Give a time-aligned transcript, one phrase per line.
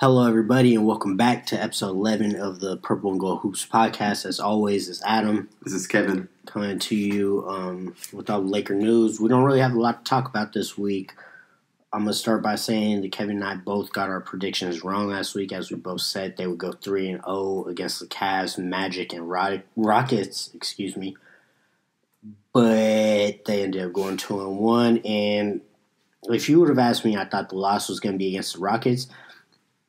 [0.00, 4.26] Hello, everybody, and welcome back to episode 11 of the Purple and Gold Hoops podcast.
[4.26, 6.28] As always, it's Adam This is Kevin.
[6.46, 9.18] coming to you um, with all the Laker news.
[9.18, 11.14] We don't really have a lot to talk about this week.
[11.92, 15.08] I'm going to start by saying that Kevin and I both got our predictions wrong
[15.08, 18.56] last week, as we both said they would go 3 and 0 against the Cavs,
[18.56, 19.28] Magic, and
[19.74, 21.16] Rockets, excuse me.
[22.52, 24.98] But they ended up going 2 and 1.
[24.98, 25.60] And
[26.30, 28.54] if you would have asked me, I thought the loss was going to be against
[28.54, 29.08] the Rockets.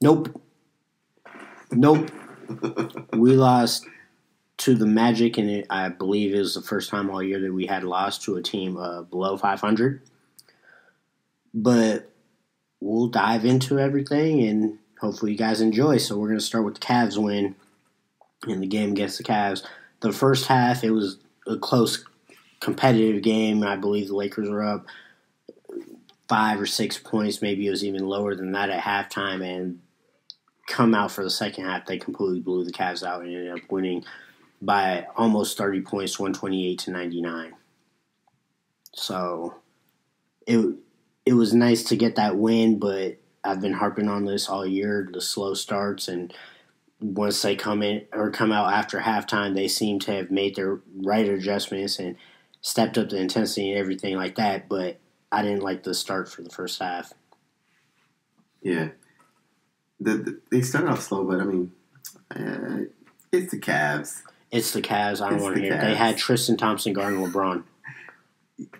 [0.02, 0.42] Nope.
[1.72, 2.10] Nope.
[3.14, 3.86] we lost
[4.60, 7.54] to the Magic, and it, I believe it was the first time all year that
[7.54, 10.02] we had lost to a team uh, below 500.
[11.54, 12.10] But
[12.80, 15.98] we'll dive into everything, and hopefully you guys enjoy.
[15.98, 17.56] So we're going to start with the Cavs win
[18.48, 19.66] in the game against the Cavs.
[20.00, 22.06] The first half, it was a close,
[22.62, 23.64] competitive game.
[23.64, 24.86] I believe the Lakers were up
[26.30, 27.42] five or six points.
[27.42, 29.80] Maybe it was even lower than that at halftime, and
[30.70, 33.70] come out for the second half, they completely blew the Cavs out and ended up
[33.70, 34.06] winning
[34.62, 37.54] by almost 30 points, 128 to 99.
[38.96, 39.56] So
[40.48, 40.76] it
[41.26, 45.10] it was nice to get that win, but I've been harping on this all year,
[45.12, 46.34] the slow starts and
[47.02, 50.82] once they come in or come out after halftime, they seem to have made their
[50.96, 52.16] right adjustments and
[52.62, 55.00] stepped up the intensity and everything like that, but
[55.32, 57.14] I didn't like the start for the first half.
[58.62, 58.90] Yeah.
[60.00, 61.72] The, the, they started off slow, but I mean,
[62.36, 62.86] uh,
[63.32, 64.22] it's the Cavs.
[64.52, 65.22] It's the Cavs.
[65.22, 65.74] I don't want to hear.
[65.74, 65.82] it.
[65.82, 67.64] They had Tristan Thompson guarding LeBron.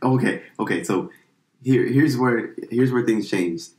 [0.02, 0.84] Okay, okay.
[0.84, 1.12] So
[1.64, 3.72] here, here's where here's where things changed.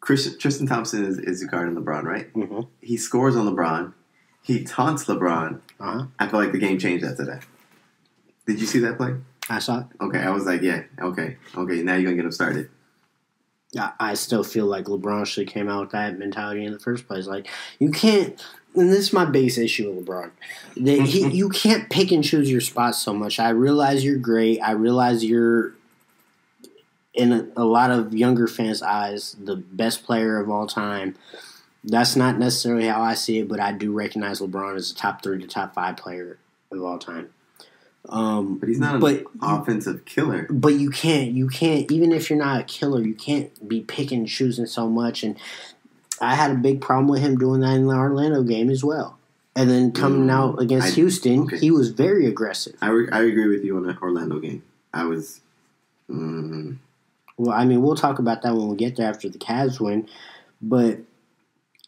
[0.00, 2.32] Chris, Tristan Thompson is, is guarding LeBron, right?
[2.32, 2.60] Mm-hmm.
[2.80, 3.92] He scores on LeBron.
[4.42, 5.60] He taunts LeBron.
[5.80, 6.06] Uh-huh.
[6.18, 7.44] I feel like the game changed after that.
[8.46, 9.16] Did you see that play?
[9.48, 9.86] I saw it.
[10.00, 11.82] Okay, I was like, yeah, okay, okay.
[11.82, 12.70] Now you're gonna get him started.
[13.78, 16.78] I, I still feel like LeBron should have came out with that mentality in the
[16.78, 17.26] first place.
[17.26, 18.40] Like you can't.
[18.74, 20.30] And this is my base issue with LeBron.
[20.76, 23.40] That he, you can't pick and choose your spots so much.
[23.40, 24.60] I realize you're great.
[24.60, 25.72] I realize you're,
[27.16, 31.16] in a, a lot of younger fans' eyes, the best player of all time.
[31.82, 35.22] That's not necessarily how I see it, but I do recognize LeBron as a top
[35.22, 36.38] three to top five player
[36.70, 37.30] of all time.
[38.08, 40.46] Um, But he's not an offensive killer.
[40.50, 44.20] but you can't you can't even if you're not a killer you can't be picking
[44.20, 45.36] and choosing so much and
[46.20, 49.18] i had a big problem with him doing that in the orlando game as well
[49.56, 51.58] and then coming Mm, out against I- houston okay.
[51.58, 54.62] he was very aggressive I, re- I agree with you on the Orlando game.
[54.94, 55.40] I was.
[56.10, 56.76] Mm,
[57.36, 60.08] well i mean we'll talk about that when we get there after the Cavs win
[60.62, 60.98] but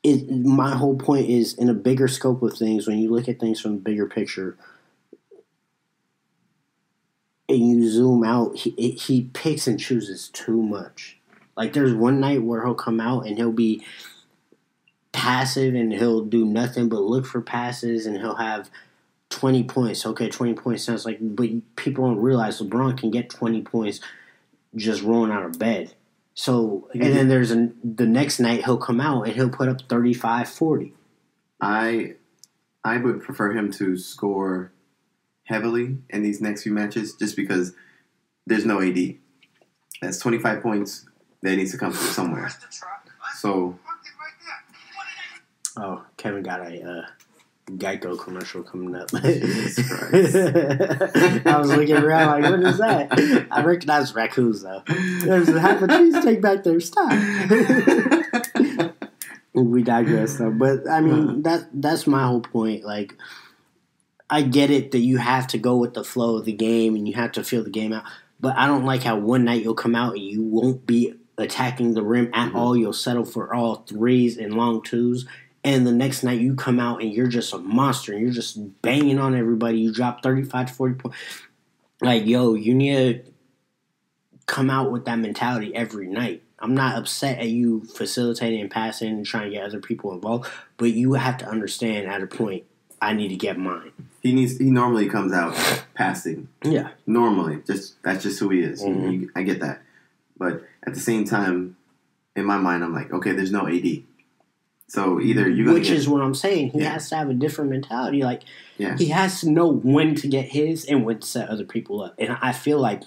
[0.02, 3.38] it, my whole point is in a bigger scope of things when you look at
[3.38, 4.56] things from the bigger picture
[7.48, 11.18] and you zoom out, he it, he picks and chooses too much.
[11.56, 13.84] Like there's one night where he'll come out and he'll be
[15.12, 18.70] passive and he'll do nothing but look for passes and he'll have
[19.30, 20.06] 20 points.
[20.06, 24.00] Okay, 20 points sounds like, but people don't realize LeBron can get 20 points
[24.76, 25.94] just rolling out of bed.
[26.34, 29.82] So, and then there's an, the next night he'll come out and he'll put up
[29.88, 30.94] 35, 40.
[31.60, 32.14] I
[32.84, 34.70] I would prefer him to score
[35.48, 37.72] heavily in these next few matches just because
[38.46, 39.16] there's no AD.
[40.00, 41.06] That's 25 points
[41.42, 42.50] that needs to come from somewhere.
[43.36, 43.78] So
[45.80, 47.06] Oh, Kevin got a uh,
[47.70, 49.08] Geico commercial coming up.
[49.14, 49.18] I
[51.58, 53.46] was looking around like, what is that?
[53.50, 54.82] I recognize raccoons though.
[54.86, 56.80] There's half a cheesesteak back there.
[56.80, 57.12] Stop.
[59.54, 62.84] we digress though, but I mean that that's my whole point.
[62.84, 63.14] Like,
[64.30, 67.08] I get it that you have to go with the flow of the game and
[67.08, 68.04] you have to feel the game out.
[68.40, 71.94] But I don't like how one night you'll come out and you won't be attacking
[71.94, 72.54] the rim at Mhm.
[72.56, 72.76] all.
[72.76, 75.26] You'll settle for all threes and long twos.
[75.64, 78.80] And the next night you come out and you're just a monster and you're just
[78.82, 79.78] banging on everybody.
[79.80, 81.16] You drop 35 to 40 points.
[82.00, 83.32] Like, yo, you need to
[84.46, 86.42] come out with that mentality every night.
[86.60, 90.48] I'm not upset at you facilitating and passing and trying to get other people involved,
[90.76, 92.64] but you have to understand at a point,
[93.00, 93.92] I need to get mine.
[94.28, 95.54] He needs he normally comes out
[95.94, 96.48] passing.
[96.62, 96.90] Yeah.
[97.06, 98.82] Normally, just that's just who he is.
[98.82, 99.12] Mhm.
[99.12, 99.82] You- I get that.
[100.36, 101.76] But at the same time,
[102.36, 104.04] in my mind I'm like, okay, there's no AD.
[104.86, 106.70] So either you're Which get, is what I'm saying.
[106.70, 106.92] He Yeah.
[106.92, 108.22] has to have a different mentality.
[108.22, 108.42] Like,
[108.78, 108.96] Yeah.
[108.96, 112.14] he has to know when to get his and when to set other people up.
[112.18, 113.02] And I feel like,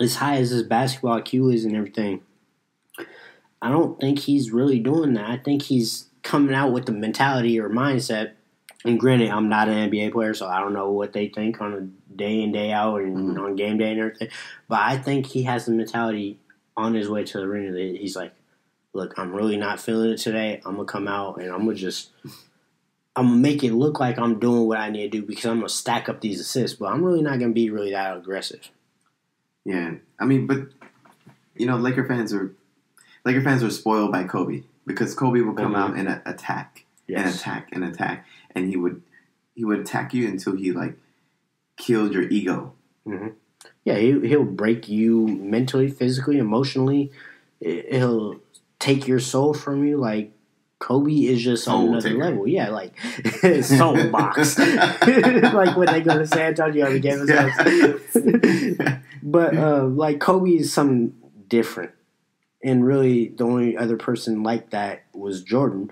[0.00, 2.20] as high as his basketball IQ is and everything,
[3.60, 5.28] I don't think he's really doing that.
[5.28, 8.32] I think he's coming out with the mentality or mindset.
[8.84, 11.72] And granted, I'm not an NBA player, so I don't know what they think on
[11.74, 13.42] a day in day out and Mhm.
[13.42, 14.28] on game day and everything.
[14.68, 16.38] But I think he has the mentality
[16.76, 18.32] on his way to the arena that he's like,
[18.92, 20.60] look, I'm really not feeling it today.
[20.64, 22.10] I'm gonna come out and I'm gonna just
[23.18, 25.56] I'm gonna make it look like I'm doing what I need to do because I'm
[25.60, 28.68] gonna stack up these assists, but I'm really not gonna be really that aggressive.
[29.64, 30.68] Yeah, I mean, but
[31.56, 32.52] you know, Laker fans are
[33.24, 35.78] Laker fans are spoiled by Kobe because Kobe will come Mhm.
[35.78, 38.26] out and attack and attack and attack,
[38.56, 39.02] and he would
[39.54, 40.96] he would attack you until he like
[41.76, 42.72] killed your ego.
[43.84, 47.12] Yeah, he, he'll break you mentally, physically, emotionally.
[47.60, 48.40] He'll
[48.80, 49.96] take your soul from you.
[49.96, 50.32] Like
[50.80, 52.24] Kobe is just Soul on another taker.
[52.24, 52.48] level.
[52.48, 52.98] Yeah, like
[53.62, 54.58] soul box.
[54.58, 58.16] like when they go to San Antonio to game us.
[59.22, 61.14] but uh, like Kobe is something
[61.48, 61.92] different,
[62.62, 65.90] and really the only other person like that was Jordan.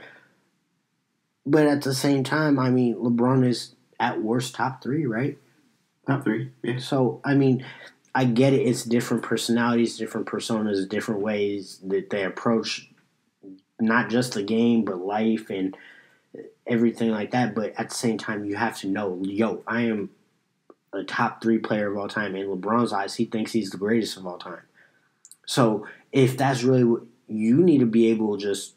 [1.47, 5.39] But at the same time, I mean, LeBron is at worst top three, right?
[6.07, 6.79] Top three, yeah.
[6.79, 7.65] So I mean,
[8.15, 8.63] I get it.
[8.63, 12.89] It's different personalities, different personas, different ways that they approach
[13.81, 15.77] not just the game but life and
[16.67, 17.55] everything like that.
[17.55, 20.11] But at the same time, you have to know, yo, I am
[20.93, 22.37] a top three player of all time.
[22.37, 24.63] In LeBron's eyes, he thinks he's the greatest of all time.
[25.47, 28.75] So if that's really what you need to be able to just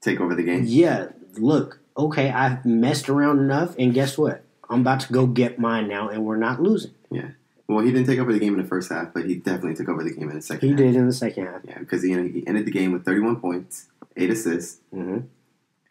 [0.00, 0.64] Take over the game.
[0.66, 4.42] yeah, look, okay, I've messed around enough, and guess what?
[4.68, 6.92] I'm about to go get mine now, and we're not losing.
[7.10, 7.30] Yeah.
[7.68, 9.88] Well, he didn't take over the game in the first half, but he definitely took
[9.88, 10.60] over the game in the second.
[10.66, 10.78] He half.
[10.78, 11.62] did in the second half.
[11.66, 15.20] Yeah, because he, he ended the game with 31 points, eight assists, hmm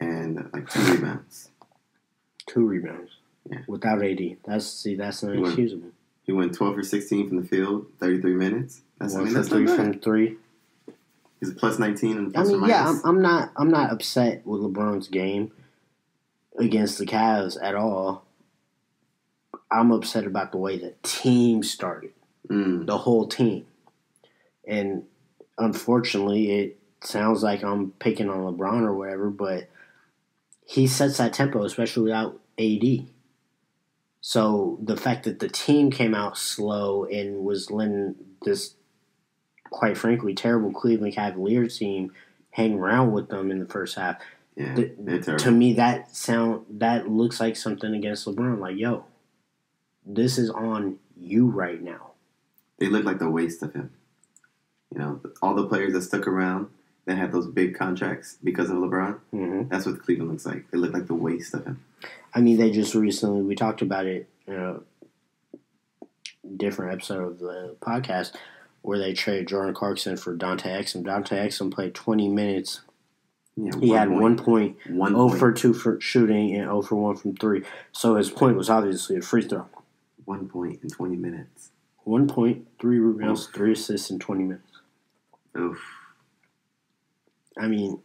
[0.00, 1.50] and like two rebounds.
[2.46, 3.12] Two rebounds.
[3.48, 3.58] Yeah.
[3.66, 4.36] Without AD.
[4.44, 5.90] That's see, that's Well, inexcusable.
[6.24, 8.82] He went 12 for 16 from the field, 33 minutes.
[8.98, 10.36] That's I mean that's three not from three.
[11.40, 13.00] He's a plus 19 and I plus or mean, yeah, I'm.
[13.04, 15.52] I'm not I'm not upset with LeBron's game
[16.58, 18.24] against the Cavs at all.
[19.70, 22.12] I'm upset about the way the team started.
[22.48, 23.66] Mm, the whole team.
[24.66, 25.04] And
[25.58, 29.68] unfortunately, it sounds like I'm picking on LeBron or whatever, but
[30.66, 33.06] he sets that tempo, especially without AD.
[34.20, 38.74] So the fact that the team came out slow and was letting this,
[39.70, 42.12] quite frankly, terrible Cleveland Cavaliers team
[42.50, 44.16] hang around with them in the first half,
[44.56, 48.58] yeah, the- to me that sound that looks like something against LeBron.
[48.58, 49.04] Like, yo,
[50.04, 52.12] this is on you right now.
[52.78, 53.90] they look like the waste of him.
[54.92, 56.68] You know, all the players that stuck around
[57.06, 60.70] that had those big contracts because of LeBron, hmm that's what Cleveland looks like.
[60.70, 61.82] They look like the waste of him.
[62.34, 64.80] I mean, they just recently we talked about it in a
[66.56, 68.34] different episode of the podcast
[68.82, 71.04] where they traded Jordan Clarkson for Dante Exum.
[71.04, 72.80] Dante Exum played 20 minutes.
[73.56, 76.96] Yeah, He had one point, one 0 point, for 2 for shooting, and 0 for
[76.96, 77.62] 1 from 3.
[77.92, 79.66] So his point was obviously a free throw.
[80.24, 81.70] one point in 20 minutes.
[82.04, 84.80] One point, three rebounds, three assists in 20 minutes.
[85.56, 85.78] Oof.
[87.58, 88.00] I mean,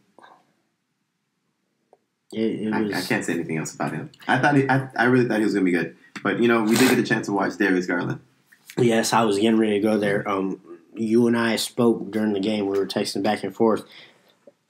[2.33, 2.93] it, it I, was.
[2.93, 4.11] I can't say anything else about him.
[4.27, 6.61] I thought he, I, I really thought he was gonna be good, but you know
[6.63, 8.19] we did get a chance to watch Darius Garland.
[8.77, 10.27] Yes, I was getting ready to go there.
[10.29, 10.59] Um,
[10.93, 12.67] you and I spoke during the game.
[12.67, 13.85] We were texting back and forth,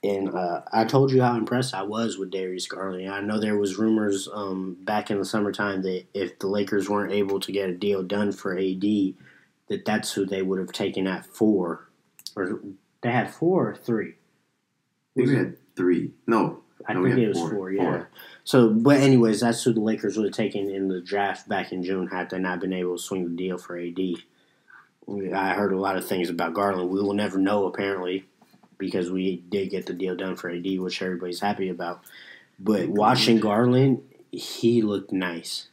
[0.04, 3.10] and uh, I told you how impressed I was with Darius Garland.
[3.10, 7.14] I know there was rumors um, back in the summertime that if the Lakers weren't
[7.14, 11.08] able to get a deal done for AD, that that's who they would have taken
[11.08, 11.90] at four,
[12.36, 12.60] or
[13.02, 14.14] they had four or three.
[15.16, 16.12] We had three.
[16.28, 17.50] No, I No, think it was four.
[17.50, 17.72] four.
[17.72, 17.84] yeah.
[17.84, 18.10] Four.
[18.44, 21.84] So, but anyways, that's who the Lakers would have taken in the draft back in
[21.84, 24.00] June had they not been able to swing the deal for AD.
[25.34, 26.90] I heard a lot of things about Garland.
[26.92, 28.26] We will never know apparently
[28.78, 32.02] because we did get the deal done for AD, which everybody's happy about.
[32.60, 35.70] But watching Garland, he looked nice.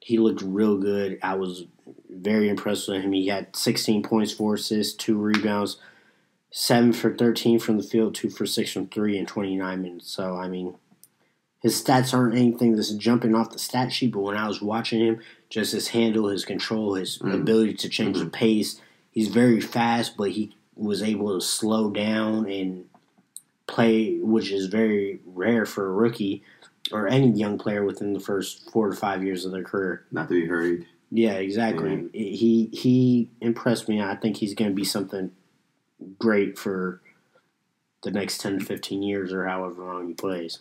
[0.00, 1.18] He looked real good.
[1.22, 1.64] I was
[2.08, 3.12] very impressed with him.
[3.12, 5.76] He had 16 points, four assists, two rebounds,
[6.50, 10.10] seven for 13 from the field, two for six from three in 29 minutes.
[10.10, 10.74] So, I mean,
[11.60, 15.00] his stats aren't anything that's jumping off the stat sheet, but when I was watching
[15.00, 15.20] him,
[15.50, 17.34] just his handle, his control, his Mhm.
[17.34, 18.80] ability to change the pace,
[19.10, 22.86] he's very fast, but he was able to slow down and
[23.66, 26.42] play, which is very rare for a rookie
[26.92, 30.06] or any young player within the first four to five years of their career.
[30.10, 30.86] not to be hurried.
[31.10, 32.08] Yeah, exactly.
[32.12, 34.00] He he impressed me.
[34.00, 35.32] I think he's going to be something
[36.18, 37.00] great for
[38.02, 40.58] the next ten to fifteen years or however long he plays.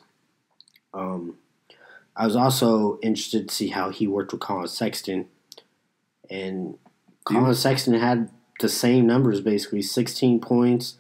[0.94, 1.38] Um,
[2.16, 5.28] I was also interested to see how he worked with Collin Sexton,
[6.30, 6.78] and
[7.26, 10.96] Collin Sexton had the same numbers basically: sixteen points,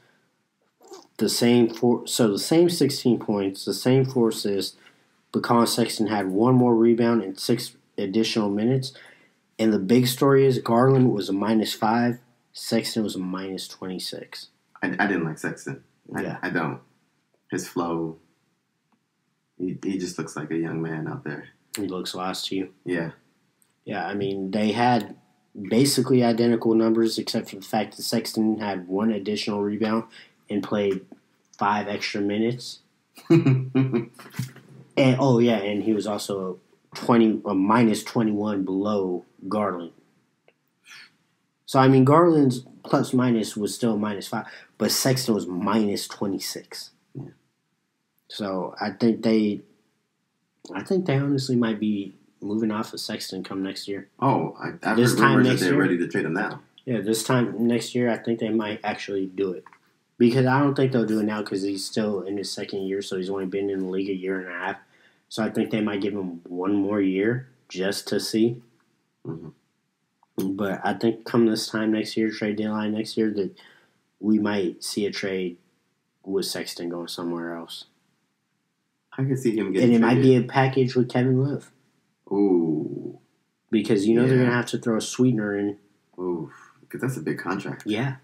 [1.17, 2.07] the same four.
[2.07, 4.77] So the same sixteen points, the same four assists,
[5.31, 8.93] but Collin Sexton had one more rebound and six additional minutes.
[9.59, 12.19] And the big story is Garland was a minus five,
[12.57, 14.47] Sexton was a minus 26.
[14.81, 15.83] I, I didn't like Sexton.
[16.15, 16.37] I, Yeah.
[16.41, 16.81] I don't.
[17.51, 18.17] His flow.
[19.59, 21.49] He, he just looks like a young man out there.
[21.75, 22.73] He looks lost to you.
[22.83, 23.11] Yeah.
[23.85, 25.15] Yeah, I mean, they had
[25.61, 30.05] basically identical numbers except for the fact that Sexton had one additional rebound
[30.49, 31.05] and played
[31.57, 32.79] five extra minutes.
[34.97, 36.59] And oh yeah, and he was also
[36.95, 39.91] twenty a minus twenty one below Garland.
[41.67, 44.47] So I mean, Garland's plus minus was still minus five,
[44.79, 46.89] but Sexton was minus twenty six.
[47.13, 47.29] Yeah.
[48.27, 49.61] So I think they,
[50.73, 54.09] I think they honestly might be moving off of Sexton come next year.
[54.19, 55.81] oh, I, I've This heard time rumors that they're year?
[55.81, 56.61] ready to trade him now.
[56.85, 59.63] Yeah, this time next year, I think they might actually do it.
[60.17, 63.01] Because I don't think they'll do it now because he's still in his second year,
[63.01, 64.77] so he's only been in the league a year and a half.
[65.29, 68.61] So I think they might give him one more year just to see.
[69.25, 69.51] Mhm.
[70.37, 73.53] But I think come this time next year, trade deadline next year, that
[74.19, 75.57] we might see a trade
[76.23, 77.85] with Sexton going somewhere else.
[79.11, 81.71] I can see him getting And it might be a package with Kevin Love.
[82.31, 83.19] Ooh.
[83.69, 85.77] Because you know they're going to have to throw a sweetener in.
[86.19, 86.51] Ooh.
[86.81, 87.83] Because that's a big contract.
[87.85, 88.15] Yeah.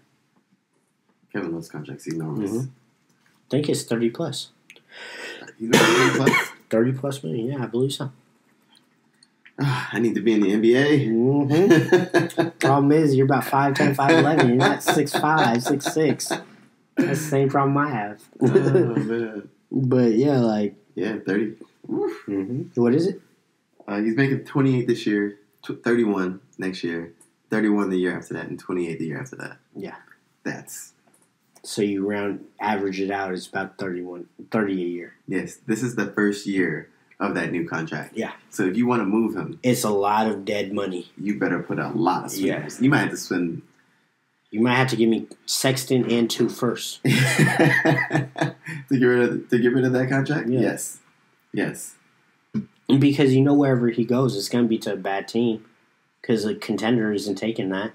[1.32, 2.50] Kevin Love's contract's enormous.
[2.50, 2.68] Mhm.
[2.68, 4.50] I think it's 30 plus.
[5.58, 6.48] He's making 30 plus.
[6.70, 8.10] 30 plus million, yeah, I believe so.
[9.58, 11.08] I need to be in the NBA.
[11.08, 14.48] hmm problem is, you're about 5'10, 5'11.
[14.48, 16.42] You're not 6'5, 6'6.
[16.96, 18.22] That's the same problem I have.
[18.40, 19.48] oh, man.
[19.72, 21.56] but yeah, like, Yeah, 30.
[21.92, 22.22] Oof.
[22.26, 23.20] hmm what is it?
[23.86, 27.12] Uh, he's making 28 this year, tw- 31 next year,
[27.50, 29.58] 31 the year after that, and 28 the year after that.
[29.76, 29.96] Yeah.
[30.42, 30.92] That's,
[31.62, 35.12] So you round, average it out, it's about 31, 30 a year.
[35.28, 36.88] yes, this is the first year
[37.20, 38.16] of that new contract.
[38.16, 38.32] Yeah.
[38.50, 41.10] So if you want to move him, It's a lot of dead money.
[41.16, 42.68] you better put a lot of Yeah.
[42.80, 43.62] You might have to spend
[44.50, 47.02] You might have to give me Sexton and two first.
[47.04, 48.24] to
[48.90, 50.48] get rid of to get rid of that contract.
[50.48, 50.60] Yeah.
[50.60, 50.98] Yes,
[51.52, 51.94] yes.
[52.86, 55.64] Because you know wherever he goes, it's going to be to a bad team.
[56.20, 57.92] Because a contender isn't taking that.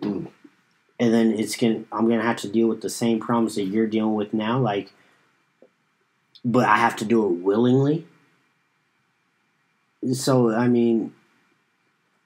[0.00, 0.28] Mm.
[1.00, 1.86] And then it's going.
[1.92, 4.58] I'm going to have to deal with the same problems that you're dealing with now.
[4.58, 4.92] Like,
[6.44, 8.06] but I have to do it willingly.
[10.12, 11.12] So I mean,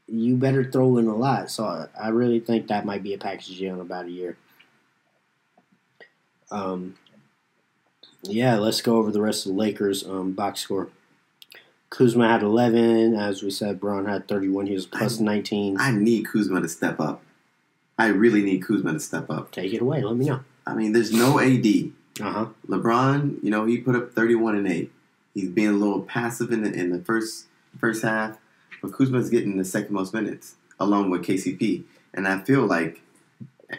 [0.07, 1.51] you better throw in a lot.
[1.51, 4.37] So I, I really think that might be a package deal in about a year.
[6.51, 6.97] Um.
[8.23, 10.89] Yeah, let's go over the rest of the Lakers um, box score.
[11.91, 13.15] Kuzma had 11.
[13.15, 14.67] As we said, Bron had 31.
[14.67, 15.79] He was plus 19.
[15.81, 17.23] I need Kuzma to step up.
[17.99, 19.51] I really need Kuzma to step up.
[19.51, 20.03] Take it away.
[20.03, 20.41] Let me know.
[20.67, 21.67] I mean, there's no AD.
[22.21, 22.47] Uh huh.
[22.69, 24.93] LeBron, you know, he put up 31 and 8.
[25.35, 27.47] He's being a little passive in the in the first
[27.79, 28.39] first half,
[28.83, 31.85] but Kuzma's getting the second most minutes along with KCP.
[32.13, 33.01] And I feel like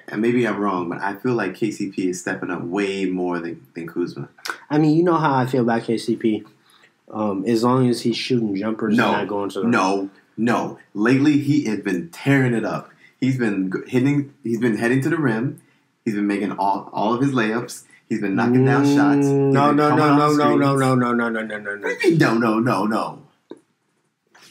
[0.08, 3.66] and maybe I'm wrong, but I feel like KCP is stepping up way more than,
[3.74, 4.30] than Kuzma.
[4.70, 6.46] I mean, you know how I feel about KCP.
[7.12, 9.06] Um, as long as he's shooting jumpers No.
[9.08, 10.78] and not going to the No, no.
[10.94, 12.92] Lately, he has been tearing it up.
[13.20, 14.34] He's been hitting.
[14.44, 15.62] He's been heading to the rim.
[16.06, 17.84] He's been making all all of his layups.
[18.08, 19.28] He's been knocking down shots.
[19.28, 21.82] Mm, No, no, no, no, no, no, no, no, no, no, no, no, no.
[21.82, 23.22] do you mean, No, no, no, no.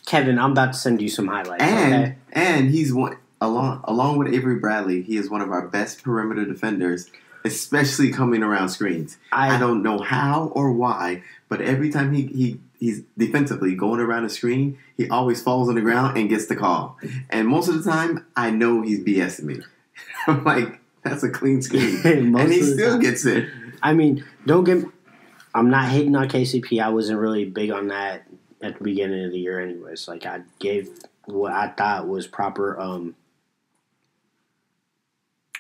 [0.06, 1.62] Kevin, I'm about to send you some highlights.
[1.62, 2.16] And okay?
[2.32, 5.02] and he's one along along with Avery Bradley.
[5.02, 7.10] He is one of our best perimeter defenders,
[7.44, 9.18] especially coming around screens.
[9.32, 14.00] I, I don't know how or why, but every time he, he he's defensively going
[14.00, 16.98] around a screen, he always falls on the ground and gets the call.
[17.30, 19.60] And most of the time, I know he's BSing me.
[20.26, 23.00] I'm like, that's a clean screen, and he still time.
[23.00, 23.48] gets it.
[23.82, 24.84] I mean, don't get.
[25.54, 26.82] I'm not hating on KCP.
[26.82, 28.26] I wasn't really big on that
[28.60, 30.06] at the beginning of the year, anyways.
[30.08, 30.90] Like I gave
[31.24, 32.78] what I thought was proper.
[32.78, 33.14] Um,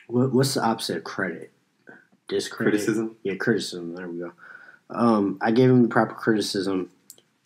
[0.06, 1.52] what, what's the opposite of credit?
[2.28, 2.72] Discredit.
[2.72, 3.16] Criticism.
[3.22, 3.94] Yeah, criticism.
[3.94, 4.32] There we go.
[4.90, 6.90] Um, I gave him the proper criticism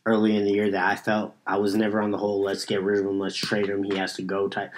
[0.04, 2.82] early in the year that I felt I was never on the whole let's get
[2.82, 4.72] rid of him, let's trade him, he has to go type.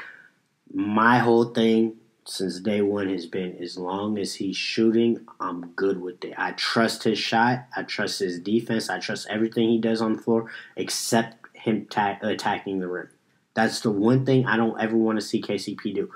[0.73, 1.96] My whole thing
[2.26, 6.34] since day one has been as long as he's shooting, I'm good with it.
[6.37, 10.23] I trust his shot, I trust his defense, I trust everything he does on the
[10.23, 13.08] floor except him ta- attacking the rim.
[13.54, 16.11] That's the one thing I don't ever want to see KCP do.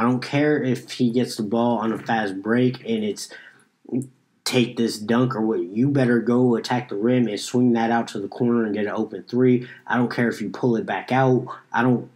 [0.00, 3.28] I don't care if he gets the ball on a fast break and it's
[4.44, 5.60] take this dunk or what.
[5.60, 8.86] You better go attack the rim and swing that out to the corner and get
[8.86, 9.68] an open three.
[9.86, 11.48] I don't care if you pull it back out.
[11.70, 12.08] I don't.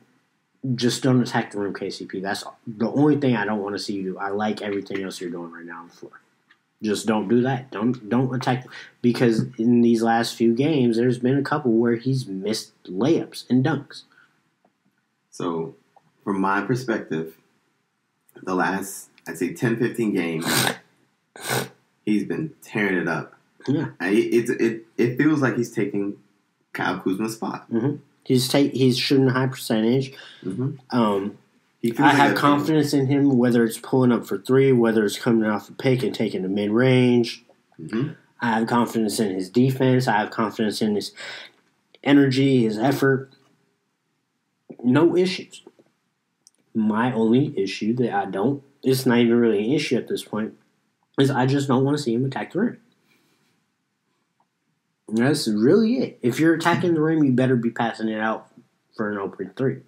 [0.75, 2.23] Just don't attack the rim, KCP.
[2.23, 4.19] That's the only thing I don't want to see you do.
[4.19, 6.23] I like everything else you're doing right now on the floor.
[6.83, 7.71] Just don't do that.
[7.71, 8.67] Don't don't attack
[9.03, 13.63] because in these last few games, there's been a couple where he's missed layups and
[13.63, 14.05] dunks.
[15.31, 15.75] So,
[16.25, 17.37] from my perspective,
[18.45, 20.47] the last, I'd say 10, 15 games,
[22.05, 23.35] he's been tearing it up.
[23.67, 23.89] Yeah.
[24.01, 26.19] It, it it feels like he's taking
[26.75, 27.71] Kyle Kuzma's spot.
[27.73, 27.97] Mm-hmm.
[28.25, 30.13] He's take he's shooting a high percentage.
[30.45, 30.77] Mm-hmm.
[30.91, 31.39] Um,
[31.85, 35.49] I like have confidence in him, whether it's pulling up for three, whether it's coming
[35.49, 37.45] off a pick and taking the mid range.
[37.81, 38.17] Mhm.
[38.41, 40.07] I have confidence in his defense.
[40.09, 41.13] I have confidence in his
[42.03, 43.31] energy, his effort.
[44.83, 45.63] No issues.
[46.75, 50.55] My only issue that I don't, it's not even really an issue at this point,
[51.19, 52.81] is I just don't want to see him attack the rim.
[55.09, 56.19] And that's really it.
[56.23, 58.49] If you're attacking the rim, you better be passing it out
[58.97, 59.83] for an open three.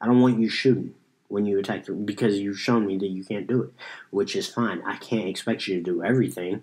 [0.00, 0.94] I don't want you shooting
[1.28, 3.70] when you attack the because you've shown me that you can't do it,
[4.10, 4.82] which is fine.
[4.86, 6.62] I can't expect you to do everything.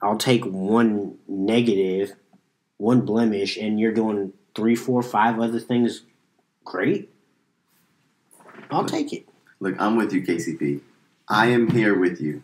[0.00, 2.14] I'll take one negative,
[2.76, 6.02] one blemish, and you're doing three, four, five other things
[6.64, 7.11] great.
[8.72, 9.28] I'll take it.
[9.60, 10.80] Look, I'm with you, KCP.
[11.28, 12.42] I am here with you.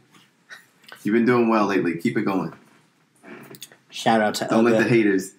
[1.03, 1.99] You've been doing well lately.
[1.99, 2.53] Keep it going.
[3.91, 5.33] Shout out to Don't let the haters.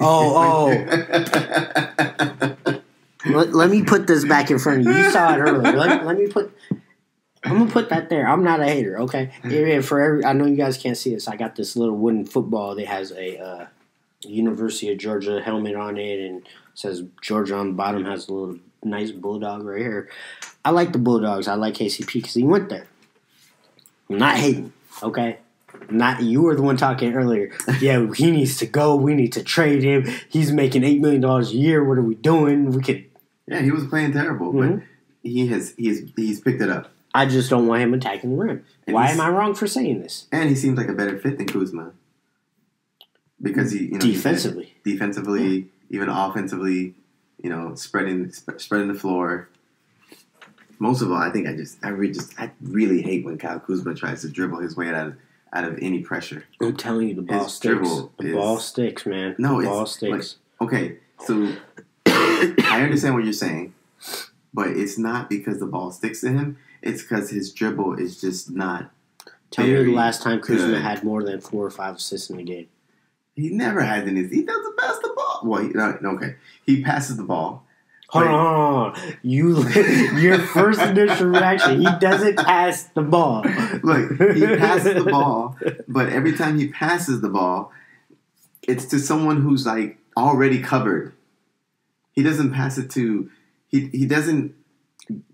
[0.00, 0.68] Oh,
[2.66, 2.76] oh.
[3.26, 5.02] let, let me put this back in front of you.
[5.02, 5.76] You saw it earlier.
[5.76, 6.52] Let, let me put.
[7.44, 8.26] I'm gonna put that there.
[8.26, 9.32] I'm not a hater, okay?
[9.44, 11.28] Yeah, for every, I know you guys can't see this.
[11.28, 13.66] I got this little wooden football that has a uh,
[14.22, 18.04] University of Georgia helmet on it, and says Georgia on the bottom.
[18.06, 20.08] Has a little nice bulldog right here.
[20.64, 21.46] I like the Bulldogs.
[21.48, 22.86] I like KCP because he went there.
[24.08, 24.72] I'm not hating,
[25.02, 25.38] okay?
[25.90, 27.52] Not you were the one talking earlier.
[27.80, 28.94] Yeah, he needs to go.
[28.96, 30.06] We need to trade him.
[30.28, 31.84] He's making eight million dollars a year.
[31.84, 32.70] What are we doing?
[32.70, 33.04] We could.
[33.46, 34.76] yeah, he was playing terrible, Mhm.
[34.78, 34.86] but
[35.22, 38.64] he has he's he's picked it up, I just don't want him attacking the rim.
[38.86, 40.26] And Why am I wrong for saying this?
[40.32, 41.92] and he seems like a better fit than Kuzma
[43.42, 46.94] because he you know Defensively, defensively, even offensively,
[47.44, 49.50] you know, spreading sp- spreading the floor.
[50.78, 53.60] Most of all, I think I just I really just I really hate when Kyle
[53.60, 55.16] Kuzma tries to dribble his way out of
[55.52, 56.46] out of any pressure.
[56.60, 57.88] I'm telling you, the ball His sticks.
[58.18, 59.36] The is- ball sticks, man.
[59.38, 60.36] No, the it's ball sticks.
[60.60, 61.52] Okay, so
[62.06, 63.74] I understand what you're saying,
[64.54, 66.56] but it's not because the ball sticks to him.
[66.80, 68.90] It's because his dribble is just not.
[69.50, 70.82] Tell me the last time Kuzma good.
[70.82, 72.68] had more than four or five assists in a game.
[73.34, 74.26] He never has any.
[74.28, 75.40] He doesn't pass the ball.
[75.44, 77.66] Well, he, no, okay, he passes the ball.
[78.08, 78.96] Hold on.
[79.22, 79.68] You,
[80.16, 81.80] your first initial reaction.
[81.80, 83.44] He doesn't pass the ball.
[83.82, 85.56] Look, he passes the ball,
[85.88, 87.72] but every time he passes the ball,
[88.62, 91.12] it's to someone who's like already covered.
[92.12, 93.30] He doesn't pass it to.
[93.66, 94.54] He he doesn't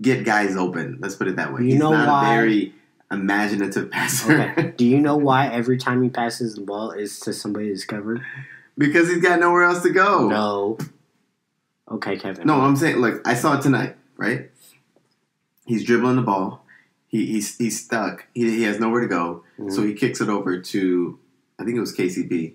[0.00, 0.98] get guys open.
[1.00, 1.60] Let's put it that way.
[1.62, 2.34] You He's know not why?
[2.36, 2.74] very
[3.10, 4.74] imaginative passer Okay.
[4.76, 8.22] Do you know why every time he passes the ball is to somebody that's covered?
[8.78, 10.28] because he's got nowhere else to go.
[10.28, 10.78] No.
[11.90, 12.46] Okay, Kevin.
[12.46, 14.50] No, I'm saying, look, I saw it tonight, right?
[15.66, 16.64] He's dribbling the ball.
[17.08, 18.26] He, he's, he's stuck.
[18.32, 19.44] He, he has nowhere to go.
[19.58, 19.72] Mhm.
[19.72, 21.18] So he kicks it over to,
[21.58, 22.54] I think it was KCP.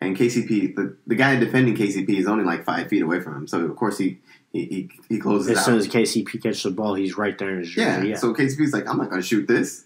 [0.00, 3.46] And KCP, the, the guy defending KCP is only like five feet away from him.
[3.46, 4.18] So, of course, he,
[4.52, 5.64] he, he, he closes As out.
[5.64, 8.02] soon as KCP catches the ball, he's right there in his yeah.
[8.02, 8.16] Yeah.
[8.16, 9.84] So KCP's like, I'm not going to shoot this.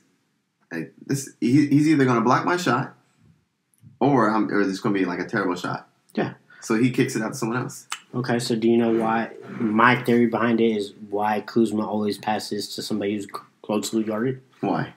[1.06, 2.94] This he, he's either going to block my shot
[4.00, 5.88] or, I'm, or it's going to be like a terrible shot.
[6.14, 6.34] Yeah.
[6.60, 7.86] So he kicks it out to someone else.
[8.14, 9.30] Okay, so do you know why?
[9.60, 13.26] My theory behind it is why Kuzma always passes to somebody who's
[13.62, 14.40] closely guarded.
[14.60, 14.94] Why?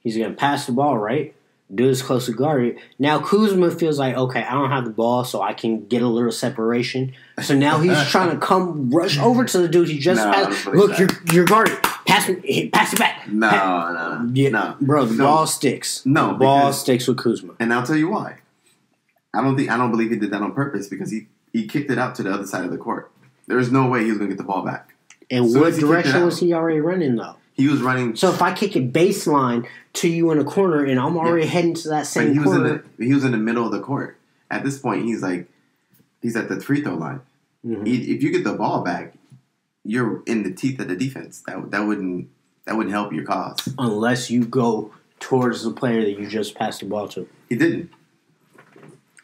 [0.00, 1.34] He's gonna pass the ball, right?
[1.74, 2.78] Do his closely guarded.
[2.98, 6.06] Now Kuzma feels like, okay, I don't have the ball, so I can get a
[6.06, 7.12] little separation.
[7.42, 10.66] So now he's trying to come rush over to the dude he just No, passed.
[10.66, 11.00] Look, that.
[11.00, 11.76] you're you're guarded.
[12.06, 13.28] Pass me, pass it back.
[13.28, 14.30] No, Pa- no, no.
[14.34, 14.76] Yeah, no.
[14.80, 15.24] bro, the No.
[15.24, 16.04] ball sticks.
[16.06, 17.54] No, the ball because- sticks with Kuzma.
[17.58, 18.36] And I'll tell you why.
[19.34, 21.90] I don't think I don't believe he did that on purpose because he, he kicked
[21.90, 23.10] it out to the other side of the court.
[23.48, 24.94] There's no way he was gonna get the ball back.
[25.30, 27.36] And soon what as he kicked it direction was he already running though?
[27.54, 30.98] He was running So if I kick it baseline to you in a corner and
[31.00, 33.32] I'm already heading to that but same he was in corner, the he was in
[33.32, 34.16] the middle of the court.
[34.50, 35.48] At this point he's like
[36.22, 37.20] he's at the free throw line.
[37.66, 37.86] Mhm.
[37.86, 39.14] He- If you get the ball back,
[39.86, 41.42] you're in the teeth of the defense.
[41.46, 42.28] That that wouldn't
[42.64, 43.56] that wouldn't help your cause.
[43.78, 47.28] unless you go towards the player that you just passed the ball to.
[47.48, 47.90] He didn't.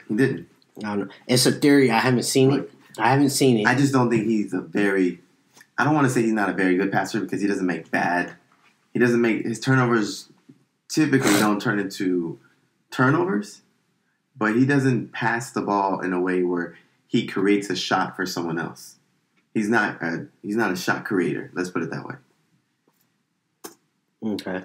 [0.09, 0.49] He didn't.
[0.79, 1.09] I don't know.
[1.27, 1.91] It's a theory.
[1.91, 2.71] I haven't seen it.
[2.99, 3.67] I haven't seen it.
[3.67, 5.21] I just don't think he's a very.
[5.77, 7.91] I don't want to say he's not a very good passer because he doesn't make
[7.91, 8.35] bad.
[8.93, 10.29] He doesn't make his turnovers.
[10.89, 12.39] Typically, don't turn into
[12.91, 13.63] turnovers,
[14.37, 18.27] but he doesn't pass the ball in a way where he creates a shot for
[18.27, 18.97] someone else.
[19.55, 21.51] He's not a he's not a shot creator.
[21.55, 22.15] Let's put it that way.
[24.25, 24.65] okay.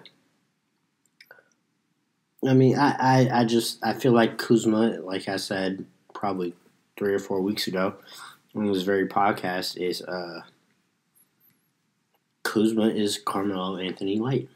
[2.47, 6.53] I mean, I, I, I just I feel like Kuzma, like I said, probably
[6.97, 7.95] three or four weeks ago
[8.55, 10.41] on this very podcast, is uh
[12.43, 14.47] Kuzma is Carmelo Anthony Light.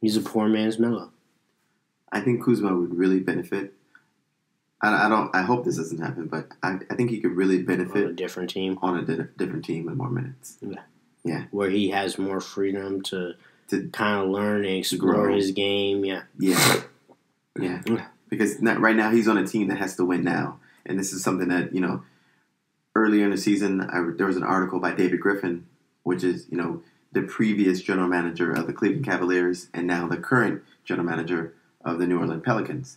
[0.00, 1.10] He's a poor man's Melo.
[2.12, 3.74] I think Kuzma would really benefit.
[4.82, 5.34] I, I don't.
[5.34, 8.50] I hope this doesn't happen, but I, I think he could really On a different
[8.50, 10.56] team on a di- different team with more minutes.
[10.60, 10.80] Yeah,
[11.24, 13.34] yeah, where he has more freedom to
[13.68, 15.34] To- kind of learn and explore grow.
[15.34, 16.04] his game.
[16.04, 16.22] Yeah.
[16.38, 16.82] Yeah,
[17.60, 17.82] yeah.
[17.86, 18.06] Yeah.
[18.28, 21.12] Because not, right now he's on a team that has to win now, and this
[21.12, 22.02] is something that you know.
[22.96, 25.64] Earlier in the season, I, there was an article by David Griffin,
[26.02, 30.16] which is you know the previous general manager of the Cleveland Cavaliers and now the
[30.16, 32.96] current general manager of the New Orleans Pelicans.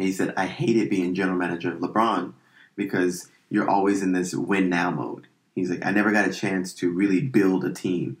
[0.00, 2.32] And he said, "I hated being general manager of LeBron
[2.74, 6.72] because you're always in this win now mode." He's like, "I never got a chance
[6.76, 8.16] to really build a team,"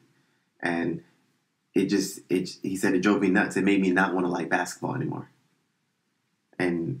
[0.60, 1.02] and
[1.74, 3.56] it just it he said it drove me nuts.
[3.56, 5.30] It made me not want to like basketball anymore.
[6.58, 7.00] And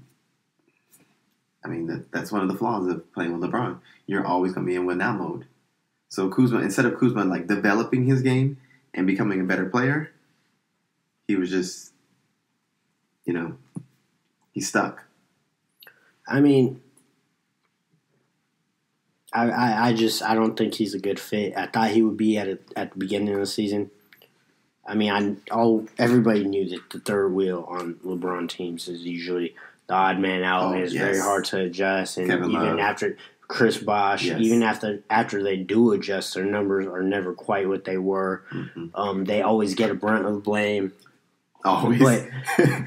[1.62, 3.80] I mean that that's one of the flaws of playing with LeBron.
[4.06, 5.44] You're always gonna be in win now mode.
[6.08, 8.56] So Kuzma, instead of Kuzma like developing his game
[8.94, 10.10] and becoming a better player,
[11.28, 11.92] he was just,
[13.26, 13.58] you know,
[14.52, 15.04] he's stuck.
[16.28, 16.80] I mean,
[19.32, 21.56] I, I, I just I don't think he's a good fit.
[21.56, 23.90] I thought he would be at a, at the beginning of the season.
[24.86, 25.10] I mean,
[25.50, 29.54] I all everybody knew that the third wheel on LeBron teams is usually
[29.86, 31.02] the odd man out, Oh, and it's yes.
[31.02, 32.18] very hard to adjust.
[32.18, 32.78] And Kevin even Love.
[32.80, 34.40] after Chris Bosh, Yes.
[34.40, 38.42] even after after they do adjust, their numbers are never quite what they were.
[38.50, 40.92] hmm Um, they always get a brunt of blame.
[41.64, 42.00] Always.
[42.00, 42.28] But-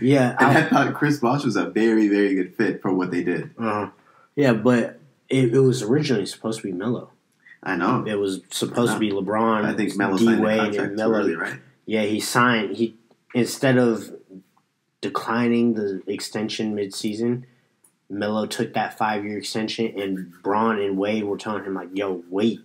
[0.02, 3.12] Yeah, and I, I thought Chris Bosh was a very, very good fit for what
[3.12, 3.52] they did.
[3.60, 3.90] uh,
[4.36, 7.10] yeah, but it, it was originally supposed to be Melo.
[7.62, 8.04] I know.
[8.06, 11.20] It was supposed to be LeBron, I think Melo signed Wade, and Melo.
[11.20, 11.60] early, right?
[11.86, 12.76] Yeah, he signed.
[12.76, 12.96] He
[13.34, 14.10] instead of
[15.02, 17.44] declining the extension midseason,
[18.10, 22.24] Melo took that five year extension, and Bron and Wade were telling him like, "Yo,
[22.30, 22.60] wait,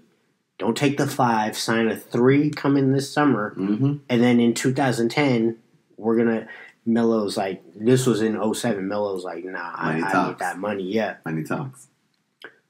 [0.58, 1.56] don't take the five.
[1.56, 3.96] Sign a three coming this summer, Mm-hmm.
[4.08, 5.56] and then in 2010,
[5.98, 6.48] we're gonna."
[6.86, 8.88] Melo's like, this was in 07.
[8.88, 10.84] Melo's like, nah, I, I need that money.
[10.84, 11.16] Yeah.
[11.22, 11.88] Money talks.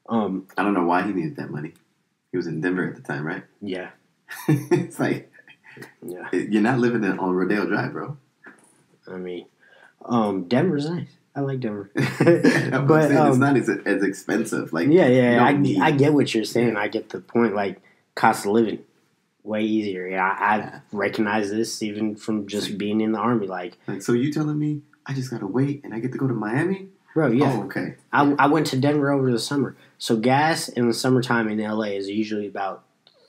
[0.08, 0.48] Um.
[0.56, 1.74] I don't know why he needed that money.
[2.32, 3.44] He was in Denver at the time, right?
[3.60, 3.90] Yeah.
[4.48, 5.30] it's like
[6.02, 6.28] Yeah.
[6.32, 8.16] you're not living in, on Rodeo Drive, bro.
[9.06, 9.46] I mean,
[10.04, 11.08] um, Denver's nice.
[11.36, 11.90] I like Denver.
[11.94, 14.72] but saying, it's um, not as, as expensive.
[14.72, 16.76] Like yeah, yeah, I, need- I get what you're saying.
[16.76, 17.54] I get the point.
[17.54, 17.80] Like
[18.16, 18.80] cost of living,
[19.48, 20.06] way easier.
[20.06, 20.80] Yeah, I, I Yeah.
[20.92, 23.46] recognize this even from just being in the army.
[23.46, 26.28] Like, like so you telling me I just gotta wait and I get to go
[26.28, 26.88] to Miami?
[27.14, 27.52] bro, yeah.
[27.52, 27.96] Oh, okay.
[28.12, 29.76] I, I went to Denver over the summer.
[29.98, 32.84] So gas in the summertime in LA is usually about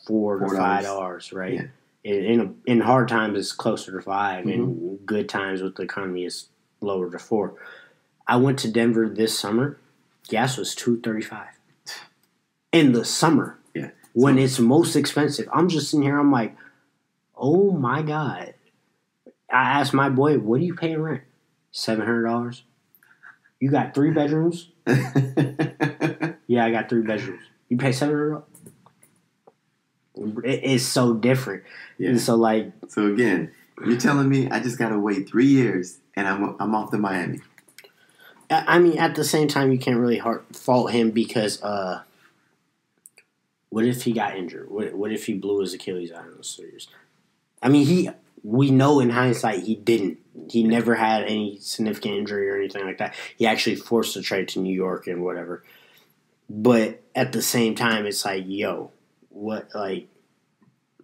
[0.05, 0.85] four to five dollars.
[0.85, 1.53] dollars, right?
[1.53, 1.63] Yeah.
[2.03, 4.49] In in, a, in hard times it's closer to 5 Mm-hmm.
[4.49, 6.47] and good times with the economy is
[6.81, 7.55] lower to four.
[8.27, 9.79] I went to Denver this summer.
[10.27, 11.47] Gas was two thirty five
[12.71, 13.58] in the summer.
[14.21, 15.47] When it's most expensive.
[15.53, 16.19] I'm just sitting here.
[16.19, 16.55] I'm like,
[17.37, 18.53] oh my god.
[19.51, 21.23] I asked my boy, "What are you paying rent?
[21.71, 22.63] Seven hundred dollars.
[23.59, 24.69] You got three bedrooms."
[26.49, 27.43] Yeah, I got three bedrooms.
[27.69, 28.41] You pay $700?
[30.43, 31.61] It is so different.
[31.99, 32.09] yeah.
[32.09, 33.51] And so like, So again,
[33.85, 37.41] you're telling me I just gotta wait three years and I'm I'm off to Miami.
[38.49, 40.19] I mean, at the same time, you can't really
[40.53, 42.01] fault him because uh,
[43.69, 44.69] what if he got injured?
[44.69, 46.87] What, what if he blew his Achilles out in the series?
[47.61, 48.09] I mean, he.
[48.41, 50.17] We know in hindsight he didn't.
[50.49, 53.13] He never had any significant injury or anything like that.
[53.37, 55.63] He actually forced a trade to New York and whatever.
[56.49, 58.91] But at the same time, it's like, yo,
[59.29, 60.07] what like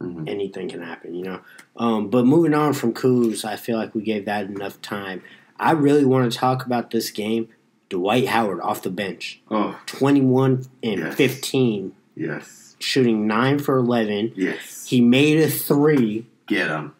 [0.01, 0.29] Mhm.
[0.29, 1.41] anything can happen, you know.
[1.75, 5.21] Um, but moving on from Kuz, I feel like we gave that enough time.
[5.59, 7.49] I really want to talk about this game.
[7.89, 11.15] Dwight Howard off the bench, Oh twenty-one and Yes.
[11.15, 14.31] fifteen, yes, shooting nine for eleven.
[14.35, 14.85] yes.
[14.87, 16.93] He made a three, Get him.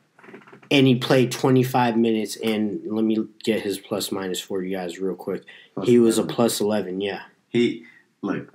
[0.71, 2.35] and he played twenty-five minutes.
[2.37, 5.43] And let me get his plus minus for you guys real quick.
[5.83, 7.01] he was a plus eleven.
[7.01, 7.85] Yeah, He
[8.21, 8.51] look.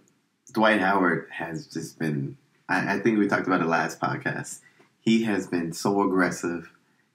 [0.52, 2.36] Dwight Howard has just been.
[2.68, 4.60] I, I think we talked about it last podcast.
[5.00, 6.70] He has been so aggressive.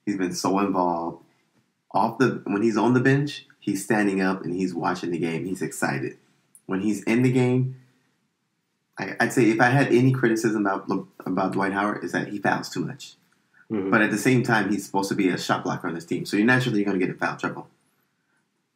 [0.06, 1.22] He's been so involved.
[1.92, 5.44] Off the when he's on the bench, he's standing up and he's watching the game.
[5.44, 6.16] He's excited.
[6.64, 7.76] When he's in the game,
[8.98, 10.88] I, I'd say if I had any criticism about
[11.24, 13.14] about Dwight Howard is that he fouls too much.
[13.70, 13.90] Mhm.
[13.90, 16.24] But at the same time, he's supposed to be a shot blocker on this team,
[16.24, 17.68] so you're naturally going to get in foul trouble.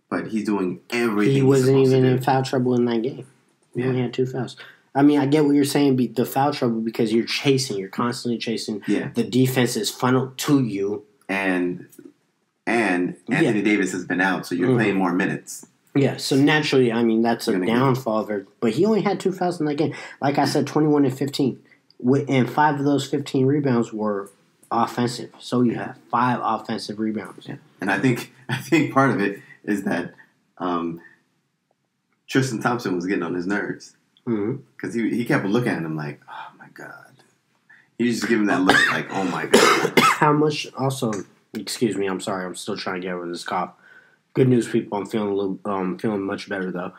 [0.09, 1.35] But he's doing everything.
[1.37, 2.17] he wasn't supposed to even do.
[2.17, 3.27] in foul trouble in that game.
[3.75, 3.87] He Yeah.
[3.87, 4.57] only had two fouls.
[4.93, 7.89] I mean, I get what you're saying, be- the foul trouble because you're chasing, you're
[7.89, 8.83] constantly chasing.
[8.89, 9.11] Yeah.
[9.15, 11.05] The defense is funneled to you.
[11.29, 11.87] and
[12.67, 13.37] and Yeah.
[13.39, 14.77] Anthony Davis has been out, so you're Mhm.
[14.77, 15.65] playing more minutes.
[15.95, 18.47] Yeah, so naturally, I mean, that's a You're gonna get- downfall of it.
[18.61, 19.93] But he only had two fouls in that game.
[20.21, 21.61] Like I said, 21 and 15.
[22.29, 24.31] And five of those 15 rebounds were
[24.71, 25.33] offensive.
[25.41, 27.49] So you have five offensive rebounds.
[27.49, 27.57] Yeah.
[27.81, 30.15] And I think I think part of it is that
[30.59, 31.01] um,
[32.29, 36.21] Tristan Thompson was getting on his nerves because he he kept looking at him like,
[36.29, 37.07] oh my god.
[37.99, 39.99] He was just giving that look like, oh my god.
[39.99, 40.67] How much?
[40.79, 41.13] Also,
[41.53, 42.07] excuse me.
[42.07, 42.47] I'm sorry.
[42.47, 43.73] I'm still trying to get over this cough.
[44.35, 44.99] Good news, people.
[44.99, 46.93] I'm feeling a little, um, feeling much better though.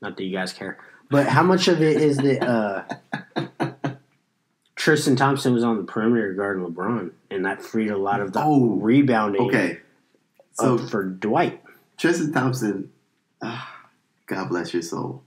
[0.00, 0.78] Not that you guys care,
[1.10, 2.84] but how much of it is that uh,
[4.74, 8.42] Tristan Thompson was on the perimeter guarding LeBron, and that freed a lot of the
[8.42, 9.78] Oh, rebounding Okay.
[10.54, 11.62] So for Dwight.
[11.96, 12.90] Tristan Thompson,
[13.42, 13.86] ah,
[14.26, 15.22] God bless your soul.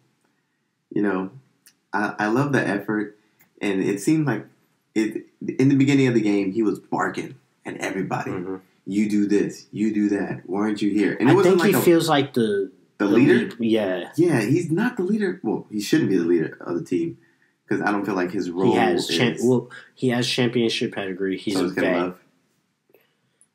[0.93, 1.29] You know,
[1.93, 3.17] I, I love the effort,
[3.61, 4.45] and it seemed like
[4.93, 5.25] it
[5.59, 8.31] in the beginning of the game he was barking at everybody.
[8.31, 8.59] Mhm.
[8.85, 10.41] You do this, you do that.
[10.45, 11.17] Why aren't you here?
[11.19, 13.33] And it I think he a, feels like the the leader.
[13.33, 15.39] lead- yeah, Yeah, he's not the leader.
[15.43, 17.17] Well, he shouldn't be the leader of the team
[17.67, 19.17] because I don't feel like his role he has is.
[19.17, 21.37] champ- well, he has championship pedigree.
[21.37, 21.97] He's so a vet.
[21.97, 22.19] Love.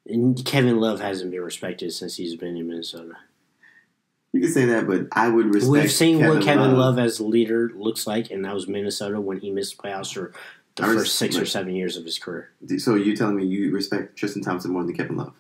[0.06, 3.14] And Kevin Love hasn't been respected since he's been in Minnesota.
[4.32, 5.70] You can say that, but I would respect.
[5.70, 6.98] We've seen Kevin what Kevin Love.
[6.98, 10.32] as a leader looks like, and that was Minnesota when he missed playoffs for
[10.76, 12.50] the I first six or seven years of his career.
[12.78, 15.34] So you telling me you respect Tristan Thompson more than Kevin Love?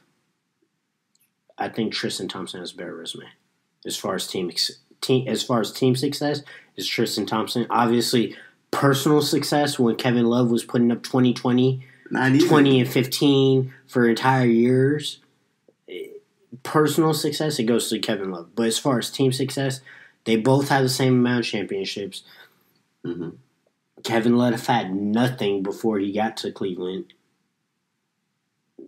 [1.58, 3.26] I think Tristan Thompson has a better resume
[3.84, 4.50] as far as team,
[5.00, 6.42] team as far as team success
[6.76, 7.66] is Tristan Thompson.
[7.70, 8.36] Obviously,
[8.70, 14.08] personal success when Kevin Love was putting up 20 20, Not 20 and 15 for
[14.08, 15.18] entire years.
[16.62, 18.54] Personal success, it goes to Kevin Love.
[18.54, 19.80] But as far as team success,
[20.24, 22.22] they both have the same amount of championships.
[23.04, 23.36] Mhm.
[24.04, 27.12] Kevin Love had nothing before he got to Cleveland.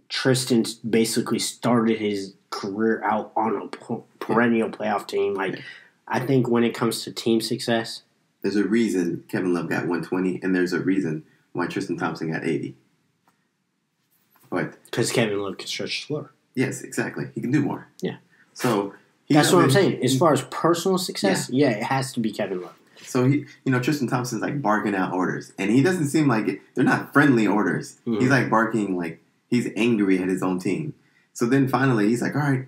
[0.09, 5.35] Tristan basically started his career out on a perennial playoff team.
[5.35, 5.61] Like,
[6.07, 8.03] I think when it comes to team success,
[8.43, 12.45] There's a reason Kevin Love got 120, and there's a reason why Tristan Thompson got
[12.45, 12.75] 80.
[14.51, 16.33] But because Kevin Love can stretch the floor.
[16.55, 17.87] yes, exactly, he can do more.
[18.01, 18.17] Yeah.
[18.53, 18.95] So
[19.31, 20.05] That's what I'm saying.
[20.05, 22.75] As far as personal success, yeah, it has to be Kevin Love.
[23.13, 26.49] So he, you know, Tristan Thompson's like barking out orders, and he doesn't seem like
[26.49, 27.99] it, they're not friendly orders.
[28.07, 28.21] Mhm.
[28.21, 30.95] He's like barking like he's angry at his own team.
[31.35, 32.67] So then finally, he's like, "All right,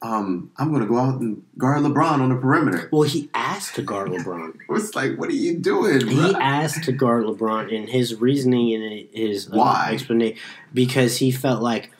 [0.00, 3.74] um, I'm going to go out and guard LeBron on the perimeter." Well, he asked
[3.74, 4.54] to guard LeBron.
[4.70, 6.06] It's like, what are you doing?
[6.06, 9.90] He asked to guard LeBron, and his reasoning and his uh, Why?
[9.92, 10.38] explanation
[10.72, 11.90] because he felt like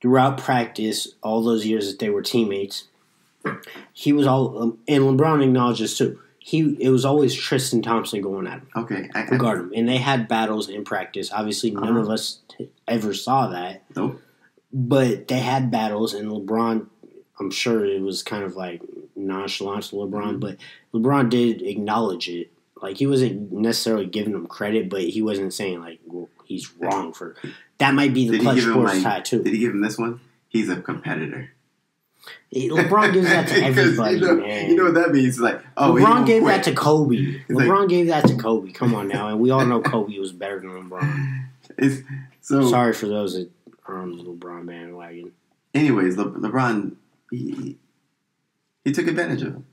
[0.00, 2.88] throughout practice, all those years that they were teammates,
[3.92, 6.18] he was all, um, and LeBron acknowledges too.
[6.44, 9.88] He it was always Tristan Thompson going at him okay, I, I, guard him, and
[9.88, 11.30] they had battles in practice.
[11.32, 12.00] Obviously, none Uh-huh.
[12.00, 12.40] of us
[12.88, 14.20] ever saw that, nope.
[14.72, 16.86] but they had battles, and LeBron.
[17.40, 18.82] I'm sure it was kind of like
[19.16, 20.40] nonchalant to LeBron, Mhm.
[20.40, 20.56] but
[20.92, 22.52] LeBron did acknowledge it.
[22.80, 27.12] Like he wasn't necessarily giving him credit, but he wasn't saying like well, he's wrong
[27.12, 27.36] for
[27.78, 27.94] that.
[27.94, 29.02] Might be the Did Klutch Sports like?
[29.02, 29.42] tie too.
[29.44, 30.20] Did he give him this one?
[30.48, 31.50] He's a competitor.
[32.54, 34.70] LeBron gives that to everybody, you know, man.
[34.70, 35.40] You know what that means?
[35.40, 36.54] Like, oh, LeBron gave quit.
[36.56, 37.16] that to Kobe.
[37.48, 38.70] like- LeBron gave that to Kobe.
[38.72, 41.46] Come on now, and we all know Kobe was better than LeBron.
[41.78, 42.02] It's,
[42.40, 43.50] so, Sorry for those that
[43.86, 45.32] are on the LeBron bandwagon.
[45.74, 46.94] anyways, Le- LeBron,
[47.30, 47.78] he,
[48.84, 49.66] he took advantage of him.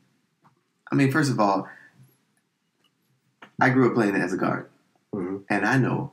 [0.92, 1.68] I mean, first of all,
[3.62, 4.70] I grew up playing as a guard,
[5.14, 5.44] Mhm.
[5.50, 6.12] and I know,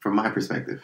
[0.00, 0.82] from my perspective,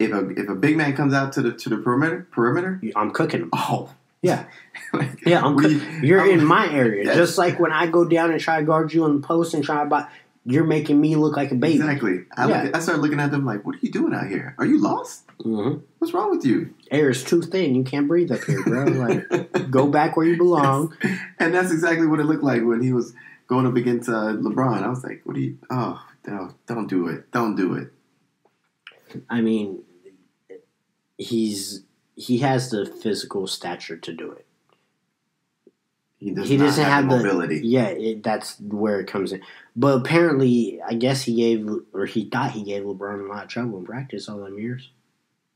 [0.00, 3.10] if a if a big man comes out to the to the perimeter perimeter, I'm
[3.12, 3.50] cooking him.
[3.52, 3.90] oh
[4.22, 4.44] Yeah.
[5.26, 7.04] Yeah, I'm what do cook- you- You're I'm- in my area.
[7.04, 7.16] Yes.
[7.16, 9.62] Just like when I go down and try to guard you on the post and
[9.62, 10.06] try to buy,
[10.46, 11.74] you're making me look like a baby.
[11.76, 12.24] Exactly.
[12.36, 12.62] I, Yeah.
[12.64, 14.54] look, I started looking at them like, what are you doing out here?
[14.58, 15.24] Are you lost?
[15.42, 16.74] hmm What's wrong with you?
[16.90, 17.74] Air is too thin.
[17.74, 18.84] You can't breathe up here, bro.
[18.84, 20.96] Like, go back where you belong.
[21.38, 23.12] And that's exactly what it looked like when he was
[23.46, 24.82] going up against uh, LeBron.
[24.82, 25.58] I was like, what do you?
[25.70, 27.30] Oh, no, don't do it.
[27.32, 27.92] Don't do it.
[29.28, 29.82] I mean,
[31.20, 31.82] he's
[32.16, 34.46] he has the physical stature to do it.
[36.18, 37.60] He, does he doesn't have, the the mobility.
[37.66, 39.42] Yeah, it, that's where it comes in.
[39.74, 43.48] But apparently, I guess he gave or he thought he gave LeBron a lot of
[43.48, 44.90] trouble in practice all them years.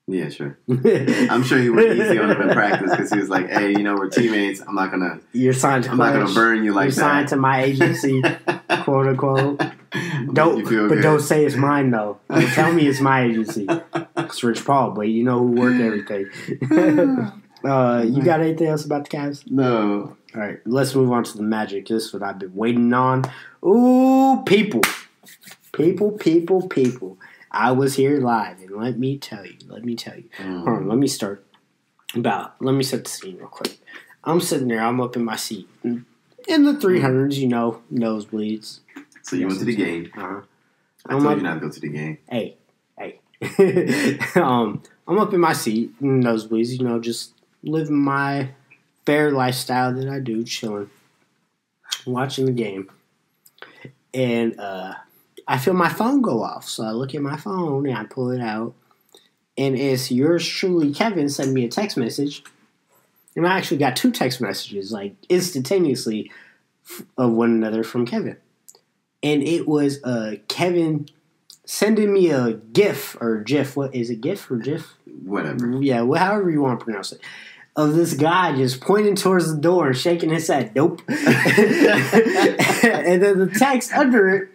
[0.07, 0.59] Yeah, sure.
[0.69, 3.83] I'm sure he went easy on him in practice because he was like, hey, you
[3.83, 4.61] know, we're teammates.
[4.61, 7.37] I'm not gonna, You're signed to I'm not gonna burn you You're like signed to
[7.37, 8.23] my agency,
[8.83, 9.63] quote unquote.
[10.33, 11.03] Don't, but good.
[11.03, 12.19] don't say it's mine though.
[12.29, 13.67] Don't tell me it's my agency.
[14.27, 16.27] It's Rich Paul, but you know who worked everything.
[17.65, 19.51] uh, you got anything else about the Cavs?
[19.51, 20.17] No.
[20.35, 21.87] All right, let's move on to the Magic.
[21.89, 23.23] This is what I've been waiting on.
[23.65, 24.81] Ooh, people,
[25.73, 27.19] people, people, people.
[27.53, 30.25] I was here live, and let me tell you, let me tell you.
[30.39, 31.47] Hold on, let me start.
[32.17, 33.79] About let me set the scene real quick.
[34.23, 34.81] I'm sitting there.
[34.81, 36.05] I'm up in my seat in
[36.47, 37.35] the 300s.
[37.35, 38.81] You know, nosebleeds.
[39.23, 40.11] So you went to the game.
[40.17, 40.41] Uh-huh.
[41.07, 42.19] I I'm told up- you not to go to the game.
[42.29, 42.57] Hey, hey.
[44.37, 48.51] um, I'm up in my seat, in nosebleeds, you know, just living my
[49.07, 50.91] fair lifestyle that I do, chilling,
[52.07, 52.91] watching the game.
[54.13, 54.95] And uh,
[55.47, 56.69] I feel my phone go off.
[56.69, 58.75] So I look at my phone and I pull it out.
[59.57, 62.43] And it's yours truly, Kevin, sent me a text message.
[63.37, 66.31] And I actually got two text messages, like instantaneously,
[67.17, 68.37] of one another from Kevin.
[69.23, 71.09] And it was uh, Kevin
[71.65, 73.77] sending me a GIF or GIF.
[73.77, 74.95] What is it, GIF or GIF?
[75.25, 75.83] Whatever.
[75.83, 77.21] Yeah, well, however you want to pronounce it.
[77.77, 81.03] Of this guy just pointing towards the door and shaking his head, nope.
[81.09, 81.19] and
[83.21, 84.49] then the text under it,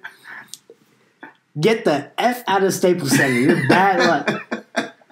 [1.60, 3.38] get the F out of Staples Center.
[3.38, 4.30] You're bad luck.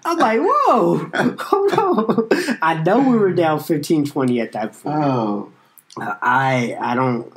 [0.05, 2.29] I'm like, whoa, hold on.
[2.61, 5.03] I know we were down 15-20 at that point.
[5.03, 5.51] Oh.
[5.99, 7.33] I I don't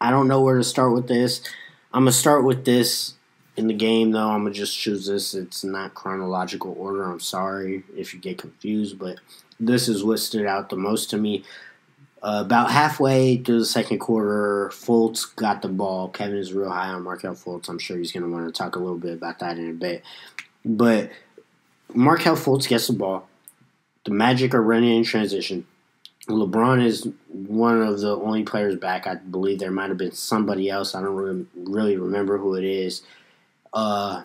[0.00, 1.42] I don't know where to start with this.
[1.92, 3.14] I'm gonna start with this
[3.56, 4.30] in the game though.
[4.30, 5.34] I'm gonna just choose this.
[5.34, 7.04] It's not chronological order.
[7.04, 9.18] I'm sorry if you get confused, but
[9.60, 11.44] this is what stood out the most to me.
[12.22, 16.08] Uh, about halfway through the second quarter, Fultz got the ball.
[16.08, 17.68] Kevin is real high on Markelle Fultz.
[17.68, 19.72] I'm sure he's going to want to talk a little bit about that in a
[19.72, 20.04] bit.
[20.64, 21.10] But
[21.92, 23.28] Markelle Fultz gets the ball.
[24.04, 25.66] The Magic are running in transition.
[26.28, 29.08] LeBron is one of the only players back.
[29.08, 30.94] I believe there might have been somebody else.
[30.94, 33.02] I don't re- really remember who it is.
[33.74, 34.22] Uh,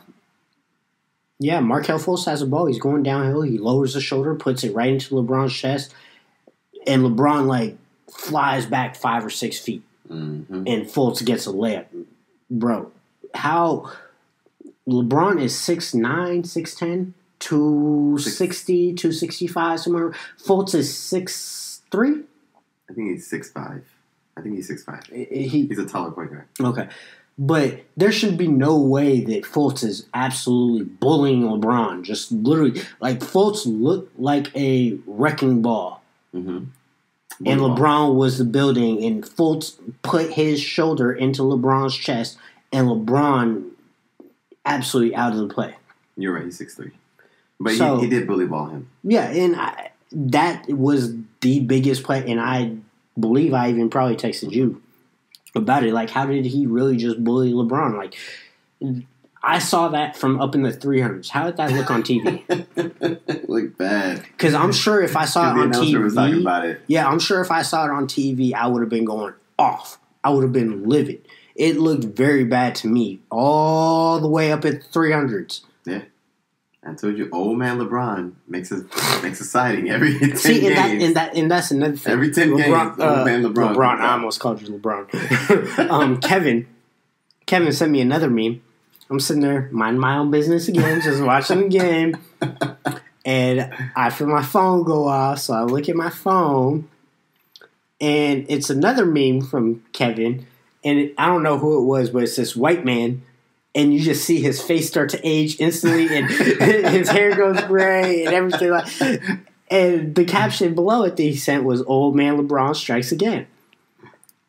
[1.40, 2.66] yeah, Markelle Fultz has the ball.
[2.66, 3.42] He's going downhill.
[3.44, 5.94] He lowers the shoulder, puts it right into LeBron's chest,
[6.88, 7.78] and LeBron like
[8.12, 10.56] flies back five or six feet, Mm-hmm.
[10.68, 11.86] and Fultz gets a layup.
[12.50, 12.92] Bro,
[13.36, 13.92] how
[14.88, 16.02] LeBron is 6'9",
[16.44, 20.14] 6'10", 260, 265, somewhere.
[20.44, 22.24] Fultz is 6'3"?
[22.90, 23.84] I think he's six five.
[24.38, 25.04] I think he's six five.
[25.08, 26.46] He, He's a taller point guard.
[26.60, 26.88] Okay.
[27.40, 32.02] But there should be no way that Fultz is absolutely bullying LeBron.
[32.04, 36.02] Just literally, like Fultz looked like a wrecking ball,
[36.34, 36.66] Mm-hmm.
[37.46, 42.38] and LeBron was the building, and Fultz put his shoulder into LeBron's chest,
[42.74, 43.70] and LeBron
[44.66, 45.76] absolutely out of the play.
[46.18, 46.44] You're right.
[46.46, 46.92] He's six three.
[47.60, 48.90] But So- he, he did bully ball him.
[49.04, 52.76] Yeah, and I, that was the biggest play, and I
[53.20, 54.82] believe I even probably texted you
[55.58, 55.94] about it.
[55.94, 57.98] Like, how did he really just bully LeBron?
[57.98, 58.16] Like,
[59.44, 61.30] I saw that from up in the 300s.
[61.30, 62.44] How did that look on TV?
[63.48, 64.24] Look bad.
[64.24, 66.82] Because I'm sure if I saw it on announcer was talking TV, about it.
[66.88, 70.00] yeah, I'm sure if I saw it on TV, I would have been going off.
[70.24, 71.26] I would have been livid.
[71.56, 75.62] It looked very bad to me, all the way up at 300s.
[76.88, 78.86] I told you, old man LeBron makes a
[79.22, 80.68] makes a sighting every ten See, games.
[80.68, 82.14] and, that, and that and that's another thing.
[82.14, 83.76] every ten LeBron, games, old uh, man LeBron.
[83.76, 85.90] LeBron, comes I almost called you LeBron.
[85.92, 86.66] um, Kevin,
[87.46, 88.62] Kevin sent me another meme.
[89.10, 92.18] I'm sitting there, mind my own business again, just watching the game,
[93.26, 95.40] and I feel my phone go off.
[95.40, 96.88] So I look at my phone,
[98.00, 100.48] and it's another meme from Kevin,
[100.86, 103.24] and it, I don't know who it was, but it's this white man.
[103.78, 108.26] And you just see his face start to age instantly, and his hair goes gray,
[108.26, 108.88] and everything like.
[109.70, 113.46] And the caption below it that he sent was "Old Man LeBron strikes again."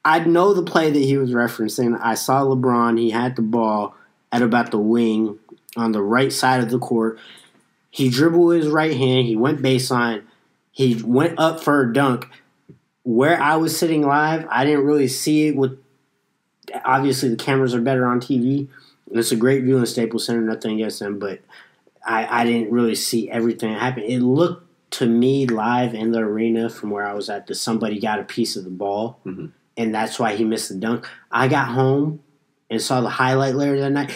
[0.05, 1.99] I know the play that he was referencing.
[2.01, 2.99] I saw LeBron.
[2.99, 3.95] He had the ball
[4.33, 5.39] at about the wing
[5.77, 7.19] on the right side of the court.
[7.91, 9.27] He dribbled his right hand.
[9.27, 10.23] He went baseline.
[10.71, 12.29] He went up for a dunk.
[13.03, 15.57] Where I was sitting live, I didn't really see it.
[15.57, 15.83] With
[16.85, 18.69] obviously the cameras are better on TV.
[19.11, 20.41] It's a great view in Staples Center.
[20.41, 21.41] Nothing against them, but
[22.07, 24.03] I, I didn't really see everything happen.
[24.05, 28.01] It looked to me live in the arena from where I was at that somebody
[28.01, 29.51] got a piece of the ball, Mhm.
[29.77, 31.07] and that's why he missed the dunk.
[31.31, 32.21] I got home
[32.71, 34.13] and saw the highlight later that night,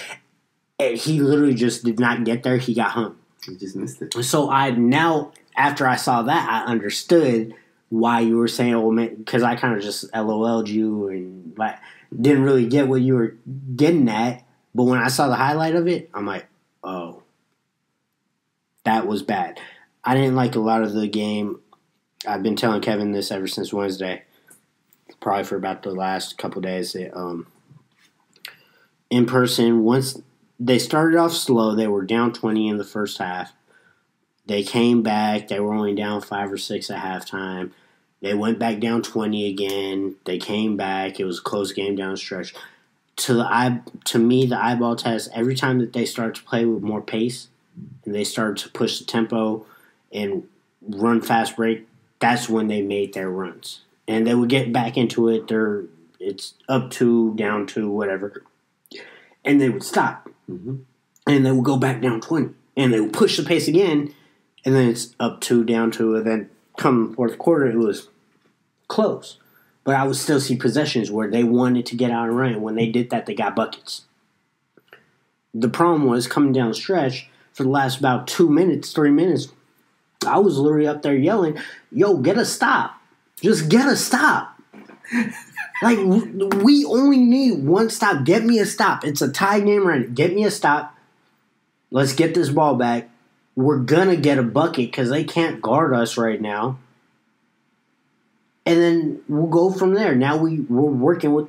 [0.79, 2.57] and he literally just did not get there.
[2.57, 3.17] He got hung.
[3.47, 4.15] He just missed it.
[4.25, 7.55] So I now, after I saw that, I understood
[7.91, 11.77] why you were saying, "Oh man," because I kind of just LOL'd you and like
[12.19, 13.35] didn't really get what you were
[13.77, 14.43] getting at.
[14.75, 16.47] But when I saw the highlight of it, I'm like,
[16.83, 17.23] "Oh,
[18.85, 19.61] that was bad."
[20.05, 21.61] I didn't like a lot of the game.
[22.27, 24.23] I've been telling Kevin this ever since Wednesday,
[25.21, 26.97] probably for about the last couple days.
[27.13, 27.47] Um,
[29.11, 30.21] in person, once
[30.59, 33.53] they started off slow, they were down twenty in the first half.
[34.47, 35.49] They came back.
[35.49, 37.73] They were only down five or six at halftime.
[38.21, 40.17] They went back down twenty again.
[40.25, 41.21] They came back.
[41.21, 42.55] It was a close game down stretch.
[43.17, 45.31] To the eye, to me, the eyeball test.
[45.35, 47.49] Every time that they start to play with more pace,
[48.05, 49.67] and they started to push the tempo
[50.13, 50.49] and
[50.81, 51.87] run fast break,
[52.19, 53.81] that's when they made their runs.
[54.09, 55.49] And they would get back into it.
[55.49, 55.85] They're
[56.19, 58.45] it's up two, down two, whatever,
[59.45, 60.29] and they would stop.
[60.47, 60.77] hmm
[61.27, 62.55] and they would go back down 20.
[62.77, 64.15] And they would push the pace again,
[64.65, 68.09] and then it's up two, down two, and then come fourth quarter, it was
[68.89, 69.39] close.
[69.85, 72.61] But I would still see possessions where they wanted to get out and run.
[72.63, 74.03] When they did that, they got buckets.
[75.55, 79.49] The problem was coming down the stretch for the last about two minutes, three minutes.
[80.27, 81.59] I was literally up there yelling,
[81.91, 83.01] "Yo, get a stop!
[83.41, 84.57] Just get a stop!"
[85.83, 88.25] like we only need one stop.
[88.25, 89.05] Get me a stop.
[89.05, 90.09] It's a tie game right.
[90.09, 90.15] now.
[90.15, 90.97] Get me a stop.
[91.91, 93.11] Let's get this ball back.
[93.55, 96.79] We're gonna get a bucket because they can't guard us right now.
[98.65, 100.15] And then we'll go from there.
[100.15, 101.49] Now we we're working with.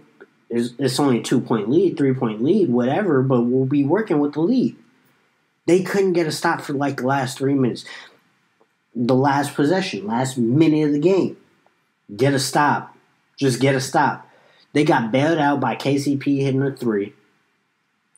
[0.49, 3.23] It's, only a two point lead, three point lead, whatever.
[3.23, 4.75] But we'll be working with the lead.
[5.65, 7.85] They couldn't get a stop for like the last three minutes.
[8.95, 11.37] The last possession, last minute of the game.
[12.15, 12.95] Get a stop.
[13.37, 14.29] Just get a stop.
[14.73, 17.13] They got bailed out by KCP hitting a three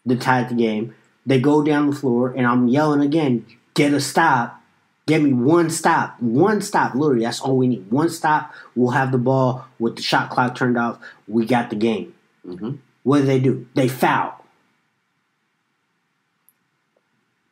[0.07, 0.95] to tie the game.
[1.25, 4.61] They go down the floor, and I'm yelling again, get a stop.
[5.07, 6.19] Get me one stop.
[6.19, 6.95] One stop.
[6.95, 7.91] Literally, that's all we need.
[7.91, 8.53] One stop.
[8.75, 10.99] We'll have the ball with the shot clock turned off.
[11.27, 12.15] We got the game.
[12.45, 12.77] Mm-hmm.
[13.03, 13.67] What do they do?
[13.75, 14.43] They foul.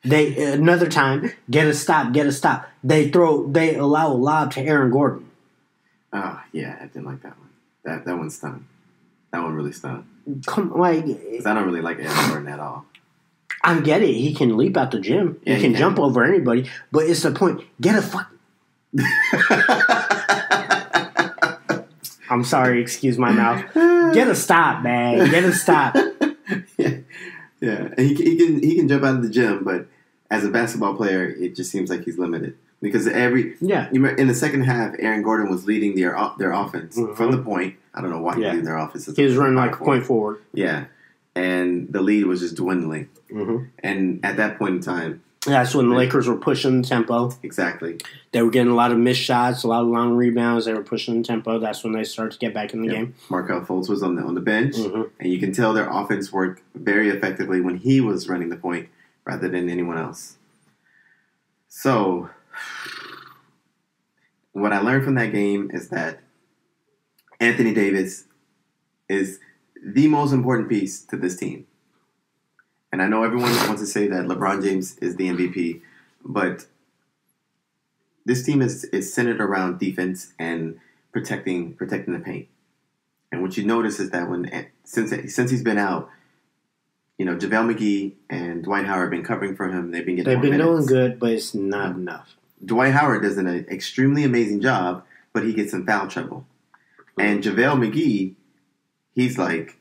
[0.03, 2.67] They another time get a stop, get a stop.
[2.83, 5.29] They throw, they allow a lob to Aaron Gordon.
[6.11, 7.49] Oh yeah, I didn't like that one.
[7.85, 8.67] That that one stung.
[9.31, 10.05] That one really stung.
[10.45, 12.85] Come, like I don't really like Aaron Gordon at all.
[13.63, 14.13] I get it.
[14.13, 15.39] He can leap out the gym.
[15.45, 15.79] Yeah, he he can can.
[15.79, 16.69] jump over anybody.
[16.91, 17.61] But it's the point.
[17.79, 18.29] Get a fuck.
[22.29, 22.81] I'm sorry.
[22.81, 23.63] Excuse my mouth.
[24.13, 25.29] Get a stop, man.
[25.29, 25.95] Get a stop.
[26.77, 26.97] yeah,
[27.61, 27.89] yeah.
[27.97, 29.85] And he, he can he can jump out of the gym, but
[30.31, 33.89] as a basketball player, it just seems like he's limited because every Yeah.
[33.91, 37.15] in the second half, Aaron Gordon was leading their their offense Mhm.
[37.15, 37.75] from the point.
[37.93, 38.49] I don't know why he Yeah.
[38.51, 39.09] leading their offense.
[39.15, 40.39] He was running like point forward.
[40.53, 40.85] Yeah,
[41.35, 43.09] and the lead was just dwindling.
[43.31, 47.31] hmm And at that point in time, That's when the Lakers were pushing the tempo.
[47.43, 47.97] exactly,
[48.31, 50.65] They were getting a lot of missed shots, a lot of long rebounds.
[50.65, 51.59] They were pushing the tempo.
[51.59, 52.93] That's when they started to get back in the Yeah.
[52.93, 53.15] game.
[53.29, 55.09] Markelle Fultz was on the on the bench, Mhm.
[55.19, 58.87] and you can tell their offense worked very effectively when he was running the point
[59.25, 60.37] rather than anyone else.
[61.67, 62.29] So,
[64.51, 66.19] what I learned from that game is that
[67.39, 68.25] Anthony Davis
[69.09, 69.39] is
[69.83, 71.67] the most important piece to this team.
[72.91, 75.81] And I know everyone wants to say that LeBron James is the MVP,
[76.23, 76.65] but
[78.25, 80.79] this team is, is centered around defense and
[81.11, 82.47] protecting protecting the paint.
[83.31, 86.09] And what you notice is that when since since he's been out,
[87.17, 89.91] you know JaVale McGee and Dwight Howard have been covering for him.
[89.91, 90.87] They've been getting They've more been minutes.
[90.87, 92.35] doing good, but it's not enough.
[92.63, 95.03] Dwight Howard does an extremely amazing job,
[95.33, 96.45] but he gets in foul trouble.
[97.17, 98.35] And JaVale McGee,
[99.13, 99.77] he's like,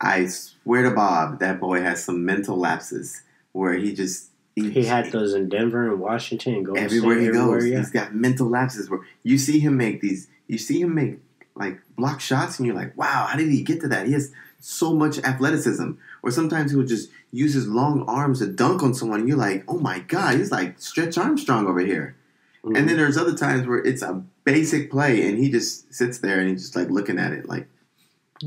[0.00, 3.22] I swear to Bob, that boy has some mental lapses
[3.52, 7.32] where he just He had those in Denver and Washington and Golden everywhere State, he
[7.32, 7.36] goes.
[7.36, 7.78] everywhere, yeah.
[7.78, 11.18] He's got mental lapses where you see him make these, you see him make
[11.54, 14.06] like block shots, and you're like, wow, how did he get to that?
[14.06, 15.92] He has so much athleticism.
[16.22, 19.64] Or sometimes he'll just use his long arms to dunk on someone, and you're like,
[19.66, 22.16] oh my god, he's like Stretch Armstrong over here.
[22.64, 22.76] Mhm.
[22.78, 26.40] And then there's other times where it's a basic play, and he just sits there
[26.40, 27.68] and he's just like looking at it, like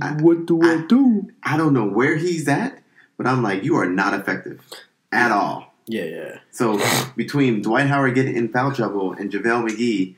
[0.02, 1.30] I- what do I, I- do?
[1.44, 2.82] I don't know where he's at,
[3.18, 4.62] but I'm like, you are not effective
[5.12, 5.74] at all.
[5.88, 6.38] Yeah, yeah.
[6.52, 6.80] So
[7.16, 10.16] between Dwight Howard getting in foul trouble and JaVale McGee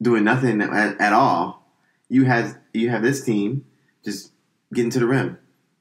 [0.00, 1.66] doing nothing at, at all,
[2.08, 3.64] you have you have this team
[4.04, 4.32] just
[4.74, 5.38] getting to the rim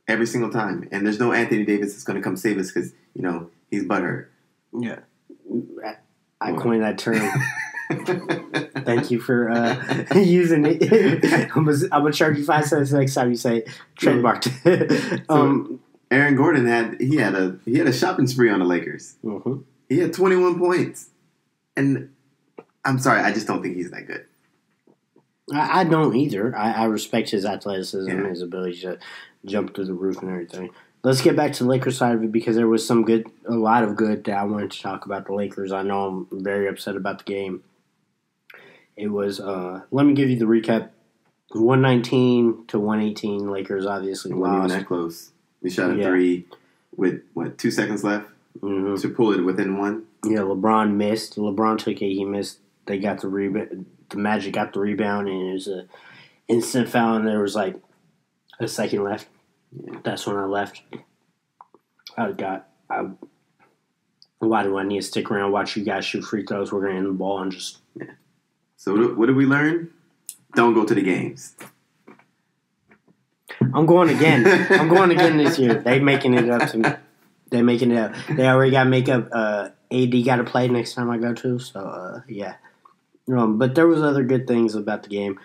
[0.07, 2.93] every single time, and there's no Anthony Davis that's going to come save us because
[3.13, 4.27] you know he's butthurt.
[4.77, 4.99] Yeah.
[6.41, 6.61] I, What?
[6.63, 7.21] coined that term.
[8.85, 11.51] Thank you for uh, using it.
[11.55, 13.63] I'm gonna charge you five cents next time you say
[13.97, 15.29] trademarked.
[15.29, 15.79] um,
[16.09, 19.15] Aaron Gordon had he had a he had a shopping spree on the Lakers.
[19.23, 19.63] mhm.
[19.89, 21.09] He had 21 points,
[21.75, 22.09] and
[22.85, 24.25] I'm sorry, I just don't think he's that good.
[25.53, 26.55] I, I don't either.
[26.55, 28.29] I, I respect his athleticism, Yeah.
[28.29, 28.99] his ability to
[29.45, 30.69] jump through the roof and everything.
[31.03, 33.53] Let's get back to the Lakers side of it because there was some good, a
[33.55, 35.71] lot of good that I wanted to talk about the Lakers.
[35.71, 37.63] I know I'm very upset about the game.
[38.95, 39.39] It was.
[39.39, 40.89] Uh, let me give you the recap.
[41.53, 43.49] 119 to 118.
[43.49, 45.31] Lakers obviously wasn't even that close.
[45.61, 46.05] We shot a Yeah.
[46.07, 46.45] three
[46.95, 48.27] with what two seconds left
[48.59, 50.03] hmm to pull it within one.
[50.25, 51.37] Yeah, LeBron missed.
[51.37, 52.13] LeBron took it.
[52.13, 52.59] He missed.
[52.85, 53.85] They got the rebound.
[54.09, 55.87] The Magic got the rebound, and it was a
[56.47, 57.15] instant foul.
[57.15, 57.75] And there was like
[58.59, 59.27] a second left.
[59.71, 59.99] Yeah.
[60.03, 60.81] That's when I left.
[62.17, 62.67] I got.
[62.89, 63.09] I,
[64.39, 65.51] why do I need to stick around?
[65.51, 66.71] Watch you guys shoot free throws.
[66.71, 67.79] We're gonna end the ball and just.
[68.77, 69.91] So what, what did we learn?
[70.55, 71.55] Don't go to the games.
[73.73, 74.45] I'm going again.
[74.71, 75.75] I'm going again this year.
[75.75, 76.89] They making it up to me.
[77.51, 78.13] They making it up.
[78.29, 79.29] They already got makeup.
[79.31, 81.59] Uh, AD got to play next time I go to.
[81.59, 82.55] So uh, yeah.
[83.31, 85.39] Um, but there was other good things about the game.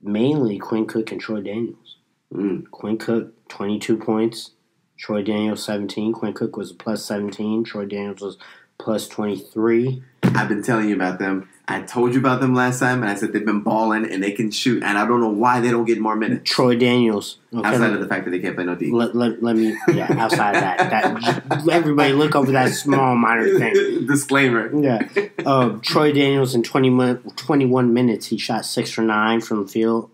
[0.00, 1.96] Mainly Quinn Cook and Troy Daniels.
[2.32, 2.70] Mm.
[2.70, 4.52] Quinn Cook, 22 points.
[4.98, 6.12] Troy Daniels, 17.
[6.12, 7.64] Quinn Cook was a plus 17.
[7.64, 8.36] Troy Daniels was
[8.78, 10.02] plus 23.
[10.22, 11.48] I've been telling you about them.
[11.70, 14.32] I told you about them last time, and I said they've been balling and they
[14.32, 16.50] can shoot, and I don't know why they don't get more minutes.
[16.50, 17.38] Troy Daniels.
[17.54, 18.90] Okay, Outside of the fact that they can't play no D.
[18.90, 21.68] let, let, let me, yeah, outside of that, that.
[21.70, 24.06] Everybody look over that small minor thing.
[24.06, 24.74] Disclaimer.
[24.82, 25.08] Yeah.
[25.44, 29.68] Uh, Troy Daniels in 20 min- 21 minutes, he shot 6 for 9 from the
[29.68, 30.10] field,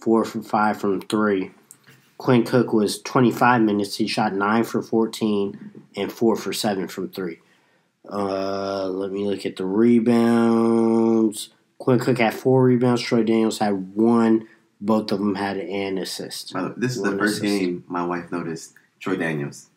[0.00, 1.50] 4 for 5 from 3.
[2.18, 7.08] Quinn Cook was 25 minutes, he shot 9 for 14 and 4 for 7 from
[7.08, 7.38] 3.
[8.10, 11.50] Uh, let me look at the rebounds.
[11.78, 14.48] Quinn Cook had 4 rebounds, Troy Daniels had 1.
[14.80, 16.52] Both of them had an assist.
[16.52, 17.42] By the way, this is the first assist.
[17.60, 19.70] game my wife noticed Troy Daniels.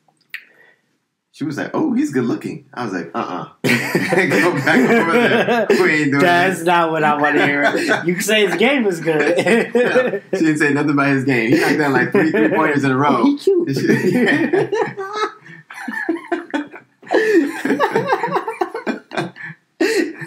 [1.38, 5.12] She was like, "Oh, he's good looking." I was like, "Uh, uh go back over
[5.12, 5.68] there.
[5.70, 7.78] We ain't doing That's this." not what I want to hear.
[8.06, 9.38] You can say his game is good.
[10.34, 11.52] She didn't say nothing about his game.
[11.52, 13.18] He knocked down like three three pointers in a row.
[13.20, 13.70] Oh, he cute.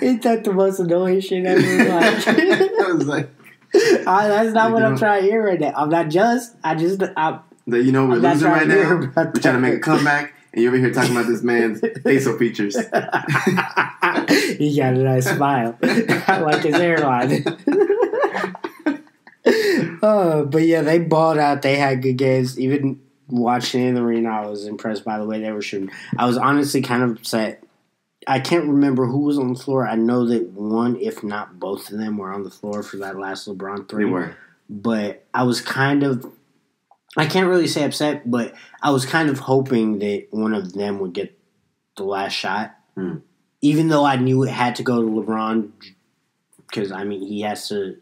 [0.01, 1.61] Ain't that the most annoying shit ever?
[1.61, 3.31] Like, I was like,
[4.07, 5.73] I, that's not what I'm You trying to hear right now.
[5.75, 6.55] I'm not just.
[6.63, 7.03] I just.
[7.17, 9.11] I, that, you know, we're I'm losing right now.
[9.17, 12.37] We're trying to make a comeback, and you're over here talking about this man's facial
[12.37, 12.77] features.
[12.77, 15.79] he got a nice smile.
[15.83, 17.45] I like his hairline.
[20.03, 21.63] uh, but yeah, they balled out.
[21.63, 22.59] They had good games.
[22.59, 25.91] Even watching in the arena, I was impressed by the way they were shooting.
[26.19, 27.63] I was honestly kind of upset.
[28.27, 29.87] I can't remember who was on the floor.
[29.87, 33.19] I know that one, if not both of them, were on the floor for that
[33.19, 34.37] last LeBron three They were.
[34.69, 36.31] but I was kind of
[37.17, 41.01] I can't really say upset, but I was kind of hoping that one of them
[41.01, 41.37] would get
[41.97, 42.77] the last shot.
[42.95, 43.17] Hmm.
[43.63, 45.71] Even though I knew it had to go to LeBron
[46.67, 47.97] because I mean he has to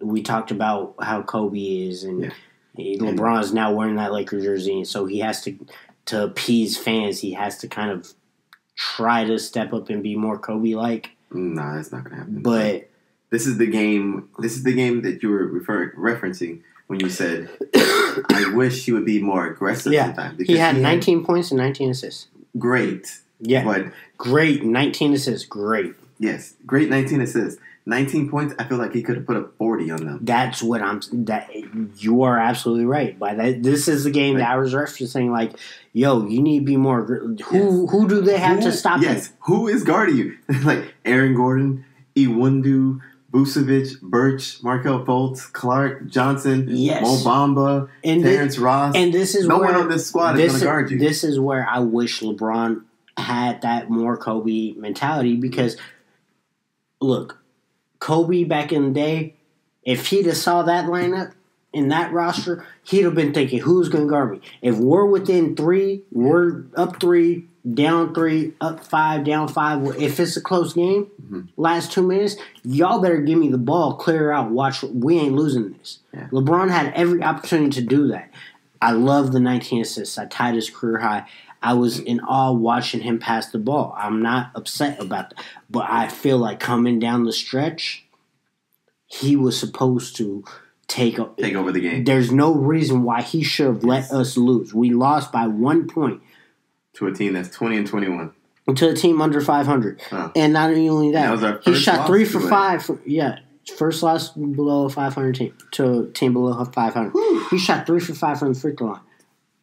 [0.00, 2.32] we talked about how Kobe is and
[2.76, 2.98] Yeah.
[2.98, 5.58] LeBron is now wearing that Laker jersey and so he has to
[6.06, 8.14] to appease fans, he has to kind of
[8.76, 11.10] try to step up and be more Kobe like.
[11.30, 12.42] Nah, that's not gonna happen.
[12.42, 12.88] But
[13.30, 14.28] this is the game.
[14.38, 18.92] This is the game that you were referring referencing when you said, "I wish he
[18.92, 22.26] would be more aggressive." Yeah, sometimes he had 19 points and 19 assists.
[22.58, 23.64] great, Yeah.
[23.64, 23.86] but
[24.16, 25.94] Great, 19 assists, great.
[26.18, 28.54] yes, great 19 assists, 19 points.
[28.58, 30.18] I feel like he could have put up 40 on them.
[30.22, 31.00] That's what I'm.
[31.12, 31.48] That
[31.96, 33.16] you are absolutely right.
[33.18, 35.30] By that, this is the game that I was referencing.
[35.30, 35.52] Like,
[35.92, 37.04] yo, you need to be more.
[37.04, 39.00] Who who do they have to stop?
[39.02, 40.36] Yes, who is guarding you?
[40.64, 41.84] like Aaron Gordon,
[42.16, 43.00] Iwundu,
[43.32, 47.02] Vucevic, Birch, Markelle Fultz, Clark Johnson, Yes.
[47.02, 47.88] Mo Bamba.
[48.02, 48.94] And Terrence Ross.
[48.96, 50.98] and this is no where one on this squad is going to guard you.
[50.98, 52.82] This is where I wish LeBron
[53.18, 55.76] had that more Kobe mentality because,
[57.00, 57.38] look,
[57.98, 59.34] Kobe back in the day,
[59.82, 61.32] if he'd have saw that lineup
[61.72, 65.54] in that roster, he'd have been thinking, "Who's going to guard me?" If we're within
[65.56, 69.84] three, we're up three, down three, up five, down five.
[70.00, 71.48] If it's a close game, Mhm.
[71.56, 74.82] last two minutes, y'all better give me the ball, clear out, watch.
[74.82, 75.98] We ain't losing this.
[76.14, 76.28] Yeah.
[76.30, 78.30] LeBron had every opportunity to do that.
[78.80, 80.18] I love the 19 assists.
[80.18, 81.26] I tied his career high.
[81.60, 83.92] I was in awe watching him pass the ball.
[83.98, 88.04] I'm not upset about that, but I feel like coming down the stretch,
[89.06, 90.44] he was supposed to
[90.86, 91.18] take.
[91.18, 94.72] A, Take over the game there's no reason why he should have let us lose.
[94.72, 96.20] We lost by one point
[96.98, 98.32] to a team that's 20 and 21.
[98.76, 100.30] to a team under 500, Huh.
[100.36, 102.84] and not only that, That he shot three for five.
[102.84, 103.38] For, yeah,
[103.76, 107.12] first loss below 500 team to a team below 500.
[107.50, 109.00] He shot three for five from the free throw line.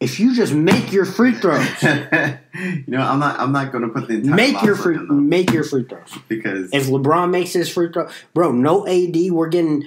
[0.00, 3.40] If you just make your free throws, you know, I'm not.
[3.40, 6.12] I'm not going to put the make your free though, make your free throws.
[6.28, 9.84] because If LeBron makes his free throw, bro, no AD, we're getting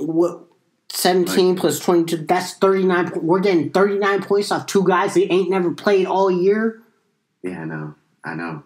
[0.00, 0.40] what
[0.88, 2.16] 17 plus 22.
[2.26, 3.10] That's 39.
[3.12, 6.81] po- We're getting 39 points off two guys that ain't never played all year.
[7.42, 8.62] Yeah, I know, I know.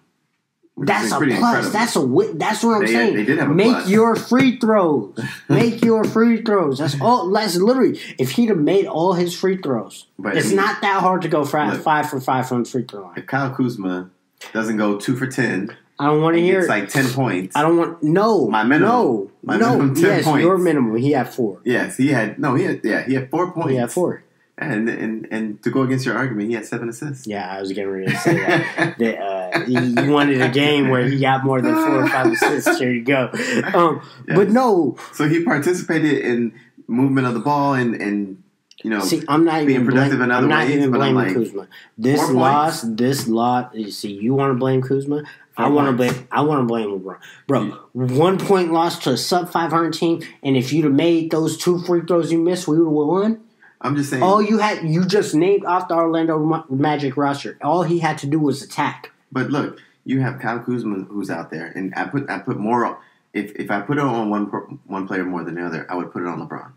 [0.75, 1.31] Which That's a plus.
[1.31, 1.71] incredible.
[1.71, 3.17] That's a wi- that's what I'm They- saying.
[3.17, 3.89] they did have a Make plus.
[3.89, 5.19] your free throws.
[5.49, 6.79] Make your free throws.
[6.79, 7.31] That's all.
[7.31, 7.99] That's literally.
[8.19, 11.23] If he'd have made all his free throws, But, it's I mean, not that hard
[11.23, 11.83] to go five, Look.
[11.83, 13.15] five for five from the free throw line.
[13.17, 14.11] If Kyle Kuzma
[14.53, 16.57] doesn't go two for ten, I don't want to hear.
[16.61, 16.69] gets it.
[16.69, 17.57] like ten points.
[17.57, 18.03] I don't want.
[18.03, 18.47] No.
[18.49, 18.87] My minimum.
[18.91, 19.31] No.
[19.43, 19.71] My no.
[19.79, 20.43] minimum 10 yes, points.
[20.45, 20.95] your minimum.
[20.97, 21.59] He had four.
[21.65, 22.55] Yes, he had no.
[22.55, 23.03] He had yeah.
[23.07, 23.71] He had four points.
[23.71, 24.25] He had four.
[24.59, 27.27] And and and to go against your argument, he had seven assists.
[27.27, 28.99] Yeah, I was getting ready to say that.
[28.99, 32.79] that uh, you wanted a game where he got more than four or five assists.
[32.79, 33.31] There you go.
[33.75, 36.55] Um, But no, So he participated in
[36.87, 38.43] movement of the ball and and
[38.83, 40.91] you know, See, I'm not being even productive blame, in other I'm not ways, even
[40.91, 41.69] blaming like, Kuzma.
[41.99, 43.75] This loss, this lot.
[43.75, 45.25] You see, you want to blame Kuzma.
[45.57, 46.29] I want to blame.
[46.31, 47.63] I want to blame LeBron, bro.
[47.65, 47.75] Yeah.
[47.93, 51.79] One point loss to a sub 500 team, and if you'd have made those two
[51.79, 53.41] free throws you missed, we would have won.
[53.81, 54.23] I'm just saying.
[54.23, 57.59] All you had, you just named off the Orlando Magic roster.
[57.63, 59.13] All he had to do was attack.
[59.31, 62.99] But look, you have Kyle Kuzma who's out there, and I put I put more.
[63.35, 64.45] If if I put it on one
[64.87, 66.71] one player more than the other, I would put it on LeBron.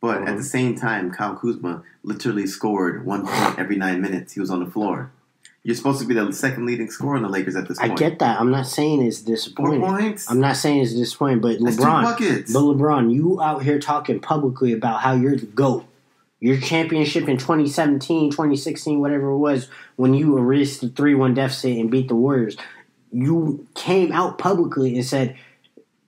[0.00, 0.36] But at Mhm.
[0.38, 4.32] the same time, Kyle Kuzma literally scored one point every nine minutes.
[4.34, 5.10] He was on the floor.
[5.62, 8.18] You're supposed to be the second leading scorer on the Lakers at this I get
[8.18, 8.40] that.
[8.40, 9.80] I'm not saying it's four disappointing.
[9.80, 10.28] points.
[10.28, 12.52] I'm not saying it's disappointing, but That's two LeBron, buckets.
[12.52, 15.84] But LeBron, you out here talking publicly about how you're the GOAT.
[16.42, 21.78] Your championship in 2017, 2016, whatever it was, when you erased the 3 1 deficit
[21.78, 22.56] and beat the Warriors,
[23.12, 25.36] you came out publicly and said,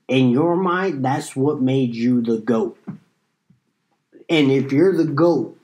[0.09, 2.77] in your mind, that's what made you the GOAT.
[4.29, 5.57] And if you're the GOAT,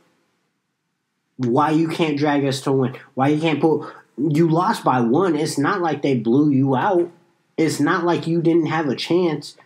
[1.36, 2.96] why you can't drag us to win?
[3.14, 3.90] Why you can't pull.
[4.16, 5.34] You lost by one.
[5.34, 7.10] It's not like they blew you out.
[7.56, 9.56] It's not like you didn't have a chance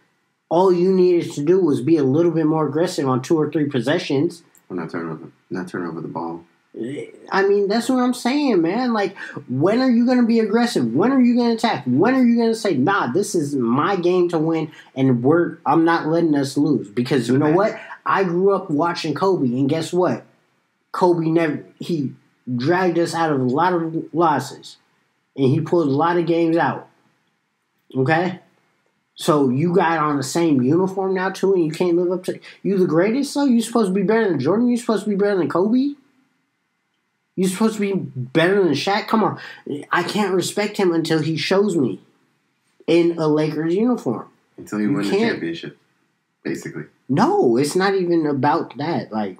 [0.48, 3.50] all you needed to do was be a little bit more aggressive on two or
[3.50, 4.44] three possessions.
[4.74, 6.44] Well, not turn over, not turn over the ball.
[7.30, 8.92] I mean, that's what I'm saying, man.
[8.92, 9.16] Like,
[9.48, 10.92] when are you going to be aggressive?
[10.92, 11.84] When are you going to attack?
[11.86, 15.58] When are you going to say, "Nah, this is my game to win," and we're
[15.64, 17.78] I'm not letting us lose because you know what?
[18.04, 20.24] I grew up watching Kobe, and guess what?
[20.90, 22.12] Kobe never he
[22.56, 24.78] dragged us out of a lot of losses,
[25.36, 26.88] and he pulled a lot of games out.
[27.96, 28.40] Okay.
[29.16, 32.40] So you got on the same uniform now too, and you can't live up to
[32.62, 33.32] you the greatest.
[33.32, 34.68] So you supposed to be better than Jordan.
[34.68, 35.94] You supposed to be better than Kobe.
[37.36, 39.06] You supposed to be better than Shaq.
[39.08, 39.40] Come on,
[39.90, 42.00] I can't respect him until he shows me
[42.86, 44.28] in a Lakers uniform.
[44.56, 45.78] Until you, You win the championship,
[46.42, 46.84] basically.
[47.08, 49.12] No, it's not even about that.
[49.12, 49.38] Like,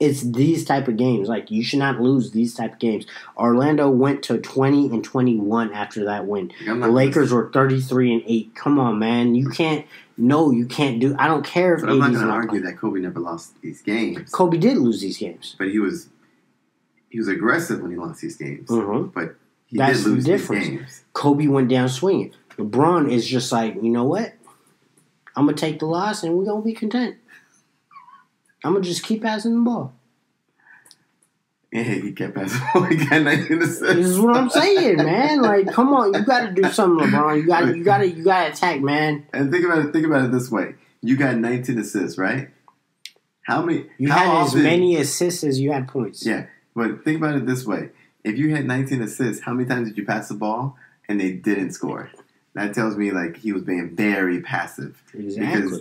[0.00, 1.28] it's these type of games.
[1.28, 3.06] Like, you should not lose these type of games.
[3.36, 6.52] Orlando went to twenty and twenty one after that win.
[6.64, 8.54] The Lakers were thirty three and eight.
[8.54, 9.34] Come on, man.
[9.34, 9.86] You can't.
[10.16, 11.14] No, you can't do.
[11.18, 13.82] I don't care if But I'm not going to argue that Kobe never lost these
[13.82, 14.30] games.
[14.32, 15.54] Kobe did lose these games.
[15.58, 16.08] But he was
[17.08, 18.68] he was aggressive when he lost these games.
[18.68, 19.12] Mhm.
[19.14, 20.66] But he That's did the lose these difference.
[20.68, 21.04] games.
[21.12, 22.32] Kobe went down swinging.
[22.56, 24.34] LeBron is just like, you know what?
[25.36, 27.14] I'm gonna take the loss and we're gonna be content.
[28.64, 29.94] I'm gonna just keep passing the ball.
[31.72, 32.58] Yeah, he kept passing.
[32.60, 32.82] The ball.
[32.88, 33.80] He got 19 assists.
[33.80, 35.42] This is what I'm saying, man.
[35.42, 37.36] Like, come on, you got to do something, LeBron.
[37.42, 39.26] You got to, you got to, you got to attack, man.
[39.34, 39.92] And think about it.
[39.92, 42.48] Think about it this way: you got 19 assists, right?
[43.42, 43.86] How many?
[43.98, 46.24] You how had often- as many assists as you had points.
[46.24, 47.90] Yeah, but think about it this way:
[48.24, 50.76] if you had 19 assists, how many times did you pass the ball
[51.08, 52.10] and they didn't score?
[52.54, 55.02] That tells me like he was being very passive.
[55.14, 55.80] exactly, Because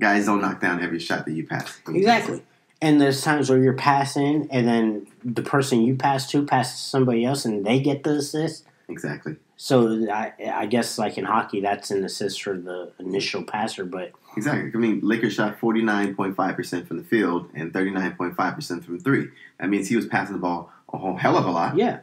[0.00, 1.80] guys don't knock down every shot that you pass.
[1.88, 2.42] exactly.
[2.80, 7.24] And there's times where you're passing, and then the person you pass to passes somebody
[7.24, 8.66] else, and they get the assist.
[8.88, 9.36] Exactly.
[9.56, 14.10] So I, I guess like in hockey, that's an assist for the initial passer, but
[14.36, 14.72] Exactly.
[14.74, 19.28] I mean, Lakers shot 49.5% from the field and 39.5% from three.
[19.60, 22.00] That means he was passing the ball a whole hell of a lot, yeah,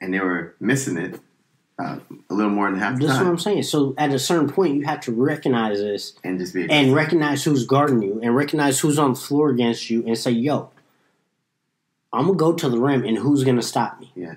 [0.00, 1.20] and they were missing it
[1.78, 1.98] uh,
[2.28, 3.28] a little more than half the that's what.
[3.28, 3.62] I'm saying.
[3.62, 7.44] So at a certain point, you have to recognize this And just be and recognize
[7.44, 10.70] who's guarding you and recognize who's on the floor against you and say, yo,
[12.12, 14.10] I'm gonna go to the rim and who's gonna stop me?
[14.16, 14.34] Yeah,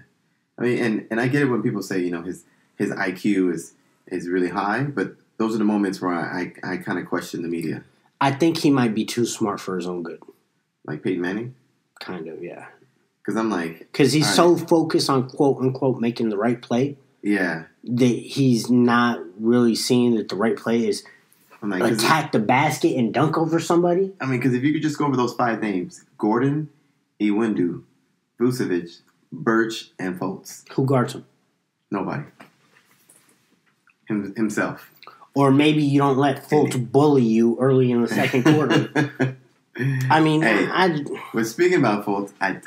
[0.57, 2.43] I mean, and, and I get it when people say, you know, his
[2.77, 3.73] his IQ is
[4.07, 7.41] is really high, but those are the moments where I, I, I kind of question
[7.41, 7.83] the media,
[8.19, 10.21] I think he might be too smart for his own good.
[10.85, 11.55] like Peyton Manning,
[11.99, 12.67] Kind of, yeah.
[13.19, 17.63] because I'm like, Because he's so focused on quote unquote making the right play yeah,
[17.83, 21.03] that he's not really seeing that the right play is
[21.61, 24.11] like, 'cause- attack the basket and dunk over somebody.
[24.19, 26.69] I mean, because if you could just go over those five names: Gordon,
[27.19, 27.83] Iwundu,
[28.39, 28.99] Vucevic,
[29.31, 30.67] Birch, and Fultz.
[30.73, 31.25] Who guards him?
[31.91, 32.23] Nobody.
[34.07, 34.89] Him, himself.
[35.33, 38.89] Or maybe you don't let Fultz bully you early in the second quarter.
[40.09, 40.67] I mean, Hey.
[40.69, 41.03] I,
[41.33, 42.57] but speaking about Fultz, I,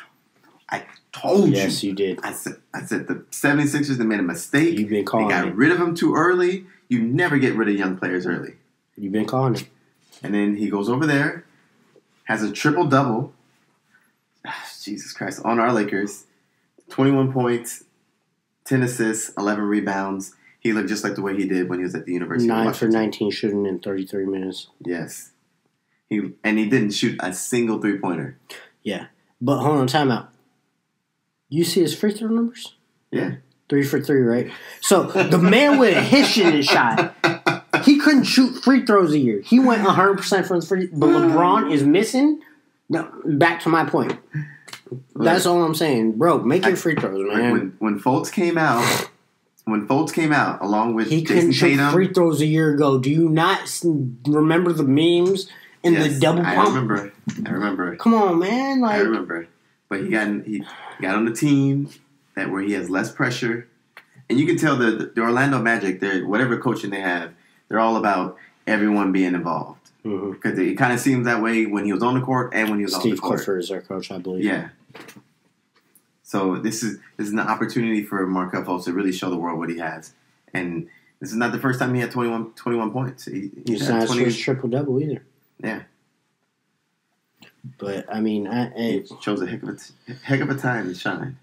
[0.74, 1.62] I told yes, you.
[1.62, 2.20] Yes, you did.
[2.22, 4.78] I said, I said the 76ers they made a mistake.
[4.78, 5.54] You've been calling They got it.
[5.54, 6.66] rid of him too early.
[6.88, 8.54] You never get rid of young players early.
[8.96, 9.68] You've been calling it.
[10.22, 11.44] And then he goes over there,
[12.24, 13.32] has a triple double.
[14.46, 16.24] Ah, Jesus Christ, on our Lakers.
[16.90, 17.84] 21 points,
[18.66, 20.34] 10 assists, 11 rebounds.
[20.60, 22.72] He looked just like the way he did when he was at the University Nine
[22.72, 24.68] for 19 shooting in 33 minutes.
[24.84, 25.32] Yes.
[26.08, 28.38] He and he didn't shoot a single three pointer.
[28.82, 29.06] Yeah.
[29.40, 30.30] But hold on, time out.
[31.48, 32.74] You see his free throw numbers?
[33.10, 33.36] Yeah.
[33.68, 34.50] Three for three, right?
[34.80, 37.14] So the man with a hish in his shot,
[37.84, 39.40] he couldn't shoot free throws a year.
[39.40, 42.40] He went 100% from the free, but LeBron is missing.
[42.88, 44.18] No, back to my point.
[45.16, 46.40] That's all I'm saying, bro.
[46.40, 47.52] Make your free throws, man.
[47.52, 48.84] when when Fultz came out,
[49.64, 52.74] when Fultz came out along with he Jason couldn't shoot Tatum, free throws a year
[52.74, 52.98] ago.
[52.98, 53.84] Do you not s-
[54.26, 55.48] remember the memes
[55.82, 56.48] and yes, the double pump?
[56.48, 56.68] I pump?
[56.68, 57.12] remember.
[57.46, 57.96] I remember.
[57.96, 58.84] Come on, man.
[58.84, 59.48] I Like, remember.
[59.94, 60.64] But he got he
[61.00, 61.88] got on the team
[62.34, 63.68] that where he has less pressure,
[64.28, 67.30] and you can tell the the Orlando Magic, they're whatever coaching they have,
[67.68, 68.36] they're all about
[68.66, 70.32] everyone being involved Mhm.
[70.32, 72.80] because it kind of seems that way when he was on the court and when
[72.80, 73.38] he was off Steve the court.
[73.38, 74.42] Steve Clifford is their coach, I believe.
[74.44, 74.70] Yeah.
[76.24, 79.60] So this is this is an opportunity for Markelle Fultz to really show the world
[79.60, 80.12] what he has,
[80.52, 80.88] and
[81.20, 83.26] this is not the first time he had 21, 21 points.
[83.26, 85.22] He, He's had not his 20 first triple double either.
[85.62, 85.82] Yeah.
[87.78, 90.54] But I mean, I, He I, chose a heck of a t- heck of a
[90.54, 91.38] time to shine.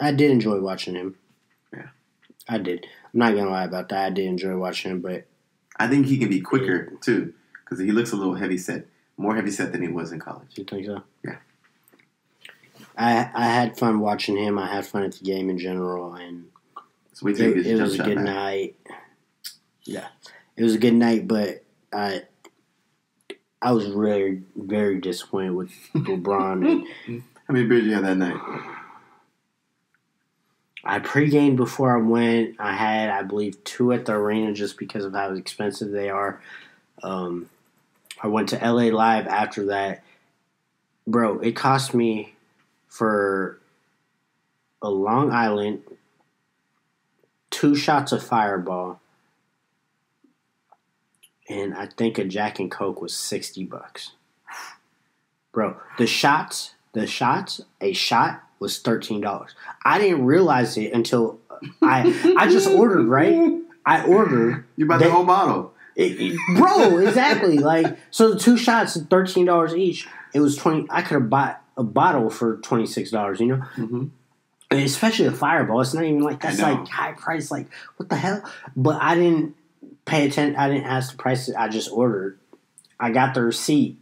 [0.00, 1.16] I did enjoy watching him.
[1.72, 1.88] Yeah.
[2.48, 2.86] I did.
[3.12, 4.06] I'm not gonna lie about that.
[4.06, 5.24] I did enjoy watching him, but
[5.78, 7.32] I think he can be quicker too,
[7.64, 10.48] because he looks a little heavy set, more heavy set than he was in college.
[10.56, 11.02] you think so?
[11.24, 11.36] Yeah.
[12.96, 14.58] I I had fun watching him.
[14.58, 16.46] I had fun at the game in general, and
[17.14, 18.24] So it, it was a good back.
[18.24, 18.76] night.
[19.84, 20.08] Yeah,
[20.56, 22.22] it was a good night, but I
[23.62, 26.86] I was really very disappointed with LeBron.
[27.06, 28.40] and How many beers you had that night?
[30.84, 32.56] I pre-gamed before I went.
[32.58, 36.40] I had, I believe, two at the arena just because of how expensive they are.
[37.02, 37.48] Um,
[38.20, 40.02] I went to LA Live after that.
[41.06, 42.34] Bro, it cost me
[42.88, 43.60] for
[44.82, 45.82] a Long Island
[47.52, 49.00] two shots of Fireball,
[51.52, 54.12] and I think a Jack and Coke was sixty bucks.
[55.52, 59.54] Bro, the shots, the shots, a shot was thirteen dollars.
[59.84, 61.38] I didn't realize it until
[61.82, 63.58] I I just ordered right.
[63.84, 65.74] I ordered You bought the whole bottle.
[65.96, 67.58] it, it- bro, exactly.
[67.58, 70.08] Like so, the two shots, thirteen dollars each.
[70.32, 70.86] It was twenty.
[70.90, 73.38] I could have bought a bottle for twenty six dollars.
[73.40, 74.06] You know, Mm-hmm.
[74.70, 75.80] especially a Fireball.
[75.82, 77.50] It's not even like that's like high price.
[77.50, 78.42] Like what the hell?
[78.74, 79.54] But I didn't
[80.04, 80.56] pay attention.
[80.56, 81.52] I didn't ask the price.
[81.52, 82.38] I just ordered.
[82.98, 83.98] I got the receipt.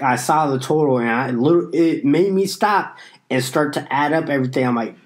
[0.00, 1.30] I saw the total, and I
[1.72, 2.98] it made me stop
[3.28, 4.66] and start to add up everything.
[4.66, 4.96] I'm like,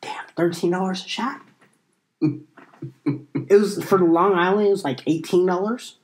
[0.00, 1.40] damn, thirteen dollars a shot.
[2.20, 4.68] it was for the Long Island.
[4.68, 5.96] It was like eighteen dollars.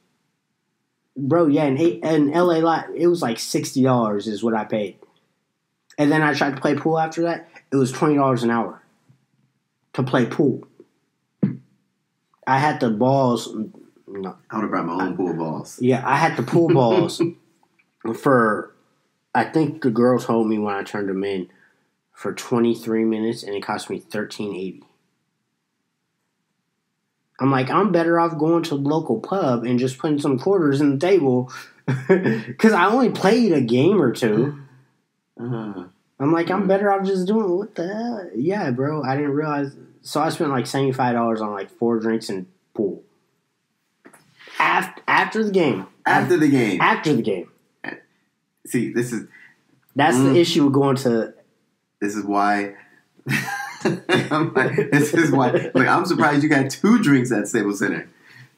[1.16, 4.99] Bro, yeah, and in LA, Li- it was like sixty dollars is what I paid.
[5.99, 7.49] And then I tried to play pool after that.
[7.72, 8.83] It was twenty dollars an hour
[9.95, 10.66] to play pool.
[12.51, 13.55] I had the balls.
[14.09, 15.78] No, I would have brought my own pool balls.
[15.80, 17.22] yeah, I had the pool balls
[18.20, 18.74] for.
[19.32, 21.48] I think the girl told me when I turned them in
[22.12, 24.82] for twenty three minutes, and it cost me thirteen eighty.
[27.38, 30.80] I'm like, I'm better off going to the local pub and just putting some quarters
[30.80, 31.53] in the table
[32.09, 34.59] because I only played a game or two.
[35.40, 35.84] Uh,
[36.18, 38.28] I'm like, I'm better off just doing what the hell?
[38.34, 39.05] Yeah, bro.
[39.05, 39.74] I didn't realize.
[40.03, 43.03] So I spent like seventy five dollars on like four drinks and pool.
[44.59, 46.80] After after the game, after the game.
[46.80, 47.48] after the game.
[48.66, 49.26] See, this is
[49.96, 50.32] That's Mm.
[50.34, 51.34] the issue with going to.
[52.01, 52.74] this is why.
[53.84, 55.70] I'm like, this is why.
[55.74, 58.09] Like, I'm surprised you got two drinks at Staples Center.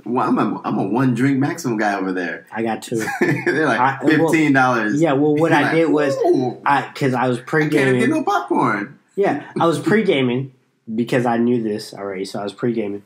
[0.05, 2.47] Well, I'm a, I'm a one drink maximum guy over there.
[2.51, 2.97] I got two.
[3.21, 5.01] They're like I- fifteen dollars.
[5.01, 8.09] yeah, well, what I did was Ooh, I because I was pre I can't get
[8.11, 8.99] no popcorn.
[9.15, 10.53] Yeah, I was pre gaming
[10.93, 12.25] because I knew this already.
[12.25, 13.05] So I was pre gaming,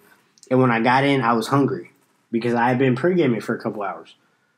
[0.50, 1.92] and when I got in, I was hungry
[2.30, 4.14] because I had been pre gaming for a couple hours.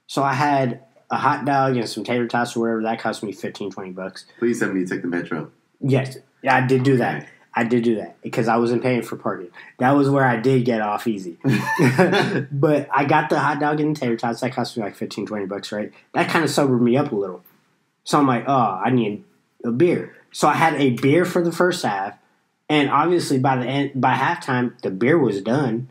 [0.06, 2.82] So I had a hot dog and some tater tots or whatever.
[2.82, 4.26] That cost me 15, 20 bucks.
[4.38, 5.50] Please tell me you took the metro.
[5.80, 7.22] Yes, I did do that.
[7.22, 7.28] Okay.
[7.54, 9.50] I did do that because I wasn't paying for parking.
[9.78, 11.38] That was where I did get off easy.
[12.52, 14.40] but I got the hot dog and the tater tots.
[14.40, 15.92] That cost me like 15, 20 bucks, right?
[16.14, 17.42] That kind of sobered me up a little.
[18.04, 19.24] So I'm like, oh, I need
[19.64, 20.14] a beer.
[20.30, 22.17] So I had a beer for the first half,
[22.68, 25.88] and obviously by the end, by halftime, the beer was done.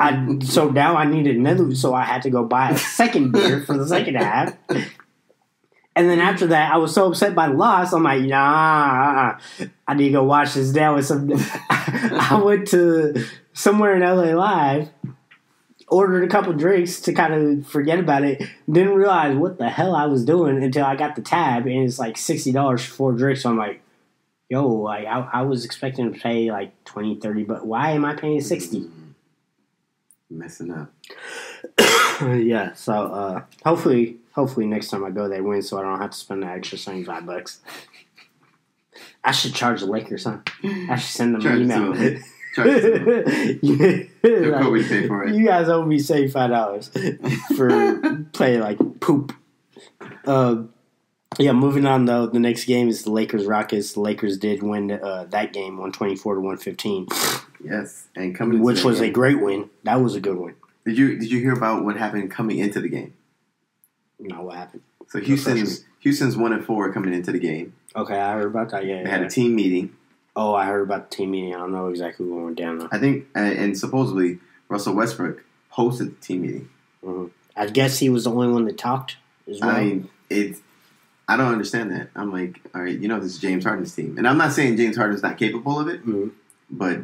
[0.00, 3.62] I so now I needed another, so I had to go buy a second beer
[3.62, 4.56] for the second half.
[5.96, 7.92] And then after that, I was so upset by the loss.
[7.92, 9.38] I'm like, nah.
[9.86, 11.30] I need to go watch this down with some.
[11.70, 14.88] I went to somewhere in LA Live,
[15.86, 18.42] ordered a couple drinks to kind of forget about it.
[18.68, 21.98] Didn't realize what the hell I was doing until I got the tab, and it's
[21.98, 23.42] like sixty dollars for four drinks.
[23.42, 23.80] So I'm like,
[24.48, 28.14] yo, like I, I was expecting to pay like 20, 30, but why am I
[28.14, 28.82] paying sixty?
[28.82, 29.14] Mm.
[30.30, 30.92] Messing up.
[32.22, 36.10] yeah, so uh, hopefully, hopefully next time I go they win, so I don't have
[36.10, 37.60] to spend the extra seventy five bucks.
[39.22, 40.38] I should charge the Lakers, huh?
[40.62, 41.92] I should send them Charge an email.
[41.96, 42.22] It
[42.56, 45.34] you, Look what we pay for it.
[45.34, 46.90] you guys owe me seventy five dollars
[47.56, 49.32] for playing like poop.
[50.26, 50.73] Um,
[51.38, 52.26] yeah, moving on though.
[52.26, 53.92] The next game is the Lakers Rockets.
[53.94, 57.06] The Lakers did win uh, that game, one twenty four to one fifteen,
[57.62, 59.70] Yes, and coming, which the was a great win.
[59.84, 60.54] That was a good win.
[60.84, 63.14] Did you did you hear about what happened coming into the game?
[64.18, 64.82] No, what happened?
[65.08, 67.74] So Houston's Houston's one and four coming into the game.
[67.96, 68.84] Okay, I heard about that.
[68.84, 69.94] Yeah, They had a team meeting.
[70.36, 71.54] Oh, I heard about the team meeting.
[71.54, 72.88] I don't know exactly what went down though.
[72.90, 76.68] I think, and, and supposedly Russell Westbrook hosted the team meeting.
[77.04, 77.30] Mhm.
[77.56, 79.16] I guess he was the only one that talked
[79.48, 79.70] as well.
[79.70, 80.60] I mean, it's.
[81.28, 82.10] I don't understand that.
[82.14, 84.76] I'm like, all right, you know, this is James Harden's team, and I'm not saying
[84.76, 86.32] James Harden's not capable of it, Mhm.
[86.70, 87.00] but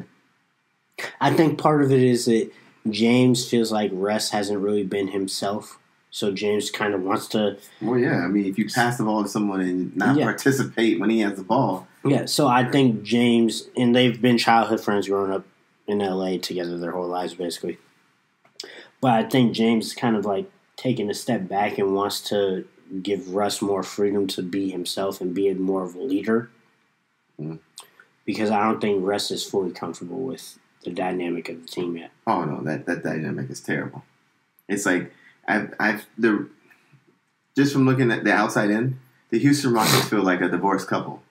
[1.20, 2.50] I think part of it is that
[2.88, 5.78] James feels like Russ hasn't really been himself.
[6.10, 7.56] So James kind of wants to.
[7.80, 8.24] well, yeah.
[8.24, 10.24] I mean, if you pass the ball to someone and not Yeah.
[10.24, 14.80] participate when he has the ball, Yeah, so I think James, and they've been childhood
[14.80, 15.44] friends growing up
[15.86, 17.78] in LA together their whole lives, basically.
[19.00, 22.64] But I think James is kind of like taking a step back and wants to
[23.02, 26.50] give Russ more freedom to be himself and be a more of a leader.
[27.40, 27.58] Mm.
[28.24, 32.10] Because I don't think Russ is fully comfortable with the dynamic of the team yet.
[32.26, 34.04] oh no, that that dynamic is terrible.
[34.68, 35.12] It's like
[35.46, 36.48] I've I've the
[37.56, 38.98] just from looking at the outside in,
[39.30, 41.22] the Houston Rockets feel like a divorced couple.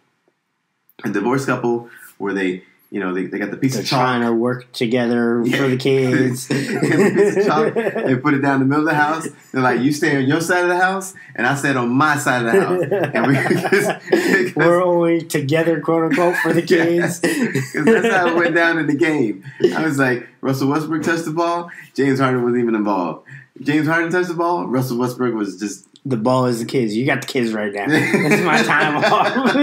[1.04, 4.00] A divorced couple where they, you know, they, they got the piece They're of chalk.
[4.00, 5.58] trying to work together Yeah.
[5.58, 6.48] for the kids.
[6.50, 9.28] They have a piece of chalk, they put it down the middle of the house.
[9.52, 12.18] They're like, you stay on your side of the house, and I stay on my
[12.18, 13.12] side of the house.
[13.14, 17.20] And we, because, We're only together, quote unquote, for the kids.
[17.20, 19.44] Because that's how it went down in the game.
[19.76, 23.28] I was like, Russell Westbrook touched the ball, James Harden wasn't even involved.
[23.62, 25.86] James Harden touched the ball, Russell Westbrook was just.
[26.06, 26.96] The ball is the kids.
[26.96, 27.86] You got the kids right now.
[27.90, 29.54] It's my time off.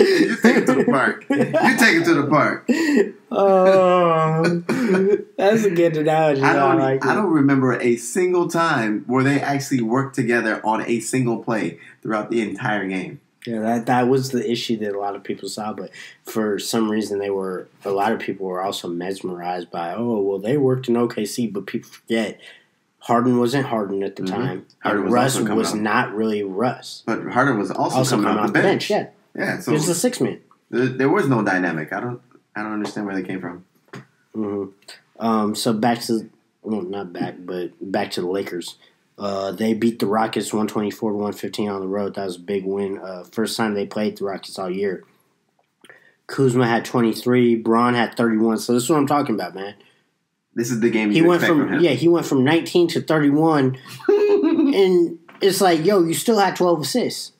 [0.00, 1.24] you take it to the park.
[1.30, 1.36] You
[1.78, 2.68] take it to the park.
[3.30, 4.62] oh,
[5.36, 6.42] that's a good analogy.
[6.42, 6.78] I don't.
[6.78, 11.42] like I don't remember a single time where they actually worked together on a single
[11.42, 13.20] play throughout the entire game.
[13.46, 15.90] Yeah, that that was the issue that a lot of people saw, but
[16.24, 20.38] for some reason they were a lot of people were also mesmerized by oh well
[20.40, 22.40] they worked in OKC, but people forget
[23.06, 24.28] Harden wasn't Harden at the Mhm.
[24.30, 24.66] time.
[24.82, 25.78] Harden was Russ was up.
[25.78, 27.04] not really Russ.
[27.06, 28.90] But Harden was also, Also coming coming off the bench.
[28.90, 30.40] Yeah, Yeah, so he was the six man.
[30.70, 31.92] there, there was no dynamic.
[31.92, 32.20] I don't.
[32.56, 33.64] I don't understand where they came from.
[34.34, 35.24] Mm-hmm.
[35.24, 36.28] Um, so back to
[36.62, 38.76] well, not back, but back to the Lakers.
[39.18, 42.14] Uh, they beat the Rockets one twenty four to one fifteen on the road.
[42.16, 42.98] That was a big win.
[42.98, 45.04] Uh, first time they played the Rockets all year.
[46.26, 47.54] Kuzma had twenty three.
[47.54, 48.58] Bron had thirty one.
[48.58, 49.74] So this is what I'm talking about, man.
[50.56, 53.30] This is the game He went from, from yeah he went from nineteen to thirty
[53.30, 53.78] one,
[54.08, 57.32] and it's like yo, you still had twelve assists.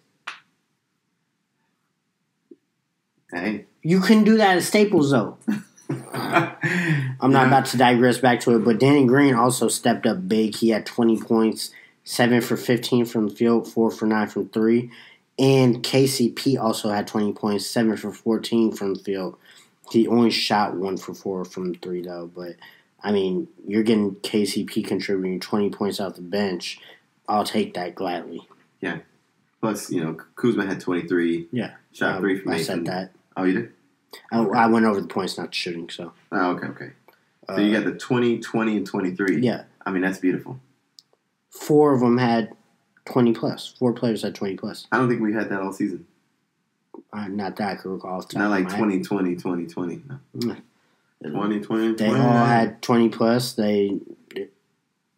[3.33, 3.65] Hey.
[3.83, 5.39] You couldn't do that at Staples though.
[6.13, 10.57] I'm not about to digress back to it, but Danny Green also stepped up big.
[10.57, 11.71] He had 20 points,
[12.05, 14.91] 7 for 15 from the field, 4 for 9 from 3.
[15.39, 19.37] And KCP also had 20 points, 7 for 14 from the field.
[19.91, 22.31] He only shot 1 for 4 from 3, though.
[22.35, 22.57] But,
[23.03, 26.81] I mean, you're getting KCP contributing 20 points off the bench.
[27.29, 28.47] I'll take that gladly.
[28.81, 28.99] Yeah.
[29.61, 31.49] Plus, you know, Kuzma had 23.
[31.53, 31.73] Yeah.
[31.93, 32.85] Shot three from I Mason.
[32.85, 33.13] said that.
[33.37, 33.73] Oh, you did?
[34.33, 36.13] I, I went over the points, not shooting, so.
[36.33, 36.91] Oh, okay, okay.
[37.49, 39.41] So uh, you got the 20, 20, and 23.
[39.41, 39.65] Yeah.
[39.85, 40.59] I mean, that's beautiful.
[41.51, 42.53] Four of them had
[43.07, 43.75] 20 plus.
[43.79, 44.87] Four players had 20 plus.
[44.93, 46.07] I don't think we had that all season.
[47.13, 48.19] Uh, not that I can recall.
[48.19, 48.79] off the top Not like my head.
[48.79, 50.03] 20, 20, 20, 20.
[50.09, 50.19] No.
[50.37, 50.63] Mm.
[51.25, 52.21] 20, 20, They 20.
[52.21, 53.53] all had 20 plus.
[53.55, 53.99] They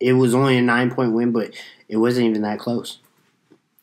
[0.01, 1.53] it was only a nine point win, but
[1.89, 2.99] it wasn't even that close.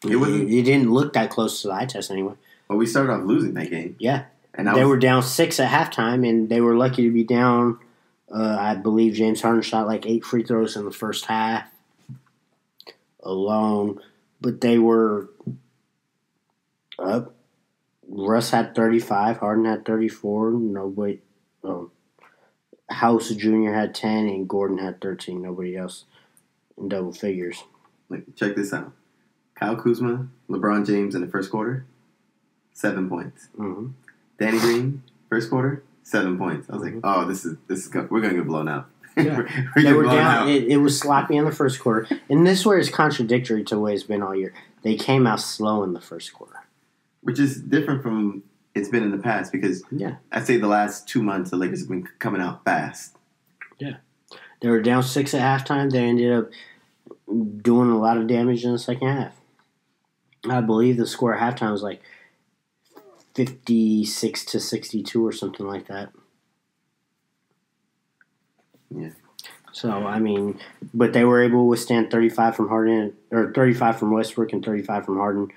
[0.08, 0.50] It wasn't?
[0.50, 2.36] It, didn't look that close to the eye test anyway.
[2.68, 3.96] But we started off losing that game.
[4.00, 7.12] Yeah, And I they was, were down six at halftime, and they were lucky to
[7.12, 7.80] be down.
[8.34, 11.68] Uh, I believe James Harden shot like eight free throws in the first half
[13.22, 14.00] alone,
[14.42, 15.30] but they were
[16.98, 17.34] up.
[18.08, 21.20] Russ had 35, Harden had 34, nobody.
[21.64, 21.92] Um,
[22.90, 23.72] House Jr.
[23.72, 25.42] had 10, and Gordon had 13.
[25.42, 26.06] Nobody else
[26.78, 27.64] in double figures.
[28.10, 28.92] like, check this out.
[29.56, 31.86] Kyle Kuzma, LeBron James in the first quarter,
[32.74, 33.48] seven points.
[33.56, 33.88] hmm
[34.38, 36.70] Danny Green, first quarter, seven points.
[36.70, 37.00] I was like, Mhm.
[37.06, 38.88] oh, this is this is we're gonna get blown out.
[39.18, 39.38] Yeah.
[39.38, 40.50] we're we're They were down.
[40.50, 43.80] It, it was sloppy in the first quarter, and this where it's contradictory to the
[43.80, 44.54] way it's been all year.
[44.82, 46.60] They came out slow in the first quarter.
[47.22, 48.44] which is different from
[48.76, 50.18] it's been in the past because Yeah.
[50.32, 53.16] I'd say the last two months the Lakers have been coming out fast.
[53.80, 53.98] Yeah,
[54.62, 55.90] they were down six at halftime.
[55.92, 56.50] They ended up
[57.62, 59.34] doing a lot of damage in the second half.
[60.50, 62.02] I believe the score at halftime was like
[63.34, 66.12] fifty-six to sixty-two or something like that.
[68.90, 69.10] Yeah.
[69.72, 70.60] So I mean,
[70.94, 75.06] but they were able to withstand 35 from Harden or 35 from Westbrook and 35
[75.06, 75.50] from Harden.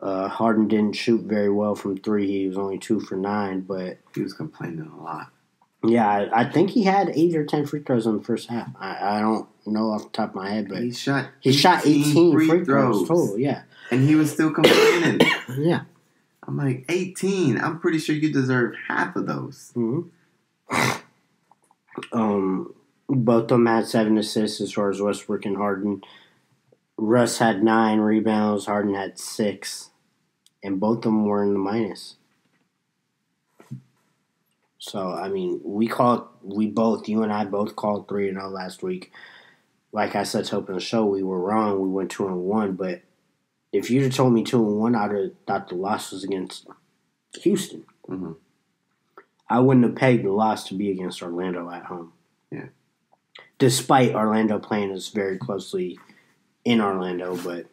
[0.00, 2.26] Uh, Harden didn't shoot very well from three.
[2.26, 5.28] He was only two for nine, but He was complaining a lot.
[5.84, 8.68] yeah, I, I think he had eight or ten free throws in the first half.
[8.80, 11.26] I, I don't know off the top of my head, but He shot.
[11.40, 13.38] he shot 18 free, free throws total.
[13.38, 15.20] Yeah, and he was still complaining.
[15.58, 15.82] yeah.
[16.48, 17.60] I'm like 18.
[17.60, 19.70] I'm pretty sure you deserve half of those.
[19.74, 20.00] hmm
[22.12, 22.74] Um,
[23.08, 26.02] both of them had seven assists as far as Westbrook and Harden.
[27.00, 28.66] Russ had nine rebounds.
[28.66, 29.88] Harden had six,
[30.62, 32.16] and both of them were in the minus.
[34.78, 36.28] So I mean, we called.
[36.42, 39.12] We both, you and I, both called three and zero last week.
[39.92, 41.80] Like I said to open the show, we were wrong.
[41.80, 43.00] We went two and one, but
[43.72, 46.66] if you'd have told me two and one, I'd have thought the loss was against
[47.42, 47.86] Houston.
[48.06, 48.32] hmm
[49.48, 52.12] I wouldn't have pegged the loss to be against Orlando at home.
[52.52, 52.66] Yeah.
[53.58, 55.98] Despite Orlando playing us very closely
[56.64, 57.66] in Orlando, but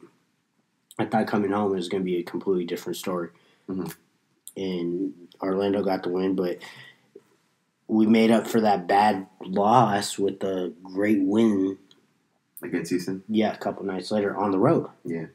[0.99, 3.29] I thought coming home was going to be a completely different story.
[3.69, 3.93] Mhm.
[4.55, 6.57] And Orlando got the win, but
[7.87, 11.77] we made up for that bad loss with a great win.
[12.63, 13.23] Against Houston.
[13.29, 14.89] Yeah, a couple nights later on the road.
[15.05, 15.27] Yeah,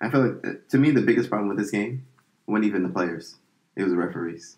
[0.00, 2.06] I feel like, uh, to me, the biggest problem with this game
[2.46, 3.36] wasn't even the players.
[3.76, 4.56] It was the referees.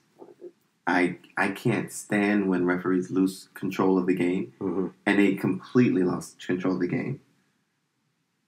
[0.87, 6.03] I I can't stand when referees lose control of the game, hmm and they completely
[6.05, 7.21] lost control of the game.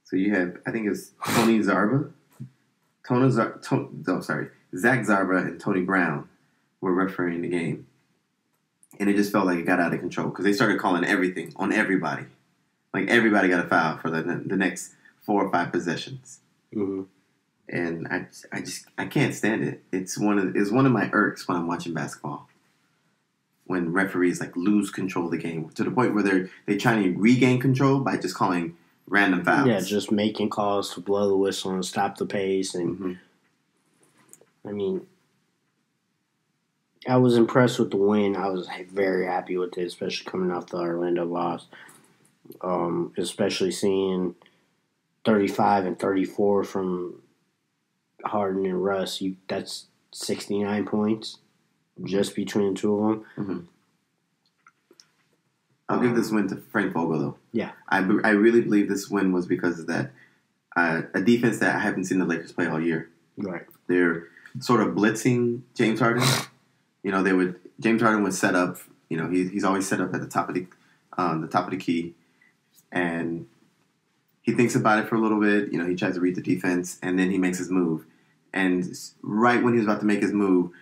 [0.07, 2.11] So you have, I think it's Tony Zarba,
[3.07, 6.29] Tony Zar, oh, sorry, Zach Zarba and Tony Brown
[6.81, 7.87] were refereeing the game,
[8.99, 11.53] and it just felt like it got out of control because they started calling everything
[11.57, 12.25] on everybody,
[12.95, 16.41] like everybody got a foul for the the next four or five possessions.
[16.73, 17.03] Hmm
[17.69, 19.83] and I, I just I can't stand it.
[19.93, 22.49] It's one of it's one of my irks when I'm watching basketball.
[23.65, 27.03] When referees like lose control of the game to the point where they're they trying
[27.03, 28.77] to regain control by just calling
[29.09, 29.69] random fouls.
[29.69, 33.19] Yeah, just making calls to blow the whistle and stop the pace and Mhm.
[34.65, 35.07] I mean,
[37.09, 38.35] I was impressed with the win.
[38.35, 41.69] I was very happy with it, especially coming off the Orlando loss.
[42.61, 44.35] Um, especially seeing
[45.25, 47.23] 35 and 34 from
[48.25, 49.21] Harden and Russ.
[49.21, 51.39] You that's 69 points
[52.05, 53.69] just between the two of them.
[55.89, 57.37] I'll give this win to Frank Vogel though.
[57.57, 57.73] Yeah.
[57.89, 60.11] I, be- I really believe this win was because of that
[60.77, 63.09] uh, a defense that I haven't seen the Lakers play all year.
[63.39, 63.65] Right.
[63.87, 64.29] they're
[64.61, 66.23] sort of blitzing James Harden.
[67.03, 68.77] You know, they would James Harden would set up.
[69.09, 70.67] You know, he, he's always set up at the top of the
[71.17, 72.15] um, the top of the key,
[72.93, 73.47] and
[74.43, 75.73] he thinks about it for a little bit.
[75.73, 78.05] You know, he tries to read the defense, and then he makes his move.
[78.53, 78.87] And
[79.23, 80.73] right when he was about to make his move,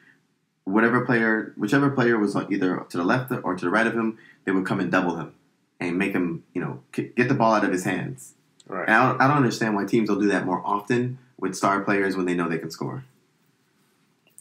[0.64, 3.95] whatever player, whichever player was on either to the left or to the right of
[3.95, 5.35] him, they would come and double him
[5.89, 8.35] and make him, you know, get the ball out of his hands.
[8.66, 8.87] Right.
[8.89, 11.80] And I don't, I don't understand why teams will do that more often with star
[11.82, 13.05] players when they know they can score,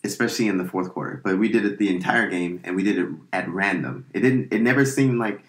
[0.04, 1.22] especially in the fourth quarter.
[1.24, 4.06] But we did it the entire game, and we did it at random.
[4.14, 4.54] It didn't.
[4.54, 5.44] It never seemed like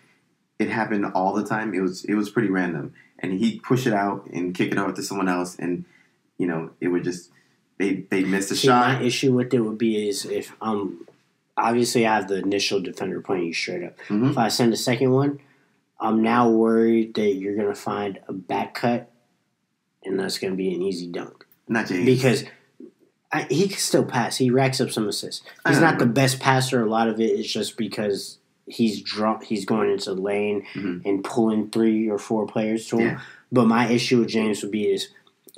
[0.58, 1.74] it happened all the time.
[1.74, 2.04] It was.
[2.04, 5.28] It was pretty random, and he'd push it out and kick it over to someone
[5.28, 5.84] else, and
[6.38, 7.30] you know it would just
[7.78, 8.98] they they missed a See, shot.
[9.00, 11.06] my issue with it would be is if um
[11.56, 13.96] obviously I have the initial defender playing you straight up.
[14.08, 14.30] Mhm.
[14.30, 15.38] If I send a second one,
[16.00, 19.10] I'm now worried that you're gonna find a back cut,
[20.04, 22.44] and that's gonna be an easy dunk Not James because.
[23.32, 24.36] I, he can still pass.
[24.36, 25.44] He racks up some assists.
[25.66, 26.80] He's know, not the best passer.
[26.84, 28.38] A lot of it is just because
[28.68, 31.04] he's draw, He's going into the lane Mhm.
[31.04, 33.06] and pulling three or four players to him.
[33.06, 33.20] Yeah.
[33.50, 35.08] But my issue with James would be is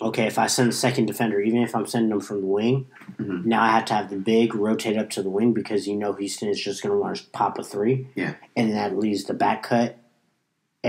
[0.01, 2.87] okay if I send a second defender, even if I'm sending them from the wing,
[3.21, 3.45] Mhm.
[3.45, 6.15] now I have to have the big rotate up to the wing because you know
[6.15, 8.07] Houston is just going to want to pop a three.
[8.15, 8.37] Yeah.
[8.57, 9.99] And that leaves the back cut.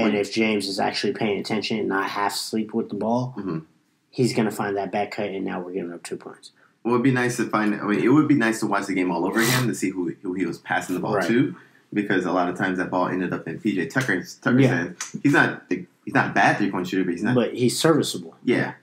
[0.06, 3.64] And if James is actually paying attention and not half sleep with the ball, Mhm.
[4.10, 6.52] he's going to find that back cut, and now we're giving up two points.
[6.84, 7.76] Well, it'd be nice to find.
[7.76, 9.90] I mean, it would be nice to watch the game all over again to see
[9.90, 11.28] who who he was passing the ball Right.
[11.28, 11.56] to,
[11.94, 14.68] because a lot of times that ball ended up in PJ Tucker's Tucker's Yeah.
[14.76, 14.96] hand.
[15.24, 17.36] He's not the, he's not a bad three point shooter, but he's not.
[17.36, 18.36] But he's serviceable.
[18.44, 18.74] yeah.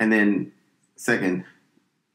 [0.00, 0.52] And then
[0.96, 1.44] second,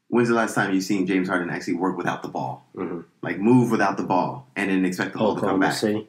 [0.08, 3.04] when's the last time you've seen James Harden actually work without the ball, Mhm.
[3.22, 5.74] like move without the ball, and then expect the ball to come back?
[5.74, 6.08] City.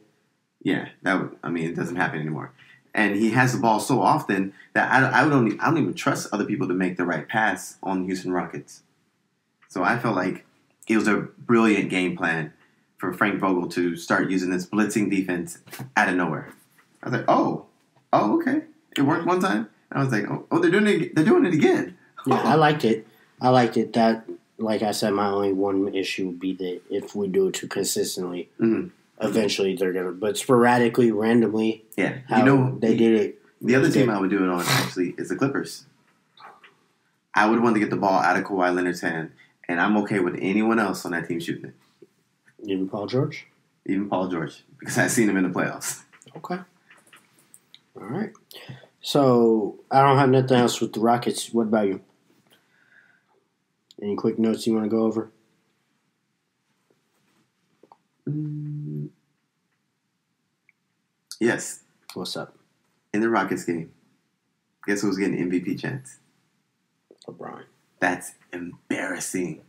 [0.62, 2.52] Yeah, that would, I mean, it doesn't happen anymore.
[2.94, 5.94] And he has the ball so often that I, I would only I don't even
[5.94, 8.82] trust other people to make the right pass on Houston Rockets.
[9.70, 10.46] So I felt like
[10.88, 12.52] it was a brilliant game plan
[12.98, 15.60] for Frank Vogel to start using this blitzing defense
[15.96, 16.50] out of nowhere.
[17.04, 17.68] I was like, oh,
[18.12, 18.64] oh, okay,
[18.98, 19.70] it worked one time.
[19.92, 21.98] I was like, oh, oh they're doing it, they're doing it again.
[22.26, 23.08] Yeah, I liked it.
[23.40, 23.94] I liked it.
[23.94, 27.54] That, like I said, my only one issue would be that if we do it
[27.54, 28.92] too consistently, Mhm.
[29.22, 33.42] Eventually they're gonna, but sporadically, randomly, Yeah, you know they did it.
[33.62, 35.86] The other team I would do it on actually is the Clippers.
[37.34, 39.32] I would want to get the ball out of Kawhi Leonard's hand,
[39.68, 41.76] and I'm okay with anyone else on that team shooting it,
[42.64, 43.48] Even Paul George.
[43.86, 46.04] even Paul George, because I've seen him in the playoffs.
[46.38, 46.60] Okay.
[47.96, 48.32] All right.
[49.02, 51.52] So I don't have nothing else with the Rockets.
[51.54, 52.02] What about you?
[54.02, 55.32] Any quick notes you want to go over?
[58.28, 58.69] Mm.
[61.40, 61.84] Yes,
[62.16, 62.56] What's up,
[63.14, 63.92] in the Rockets game,
[64.86, 66.18] guess who's getting MVP chance?
[67.28, 67.64] LeBron?
[68.00, 69.62] That's embarrassing.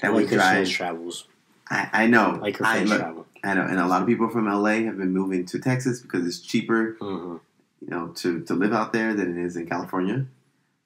[0.00, 0.54] That Lakers drive.
[0.56, 1.28] fans travels.
[1.70, 2.38] I, I know.
[2.42, 3.26] Laker I, fans look, travel.
[3.42, 6.26] I know, and a lot of people from LA have been moving to Texas because
[6.26, 7.36] it's cheaper, hmm
[7.80, 10.24] you know, to, to live out there than it is in California.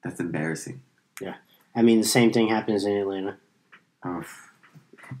[0.03, 0.81] That's embarrassing.
[1.21, 1.35] Yeah,
[1.73, 3.37] I mean, the same thing happens in Atlanta.
[4.03, 4.23] Oh,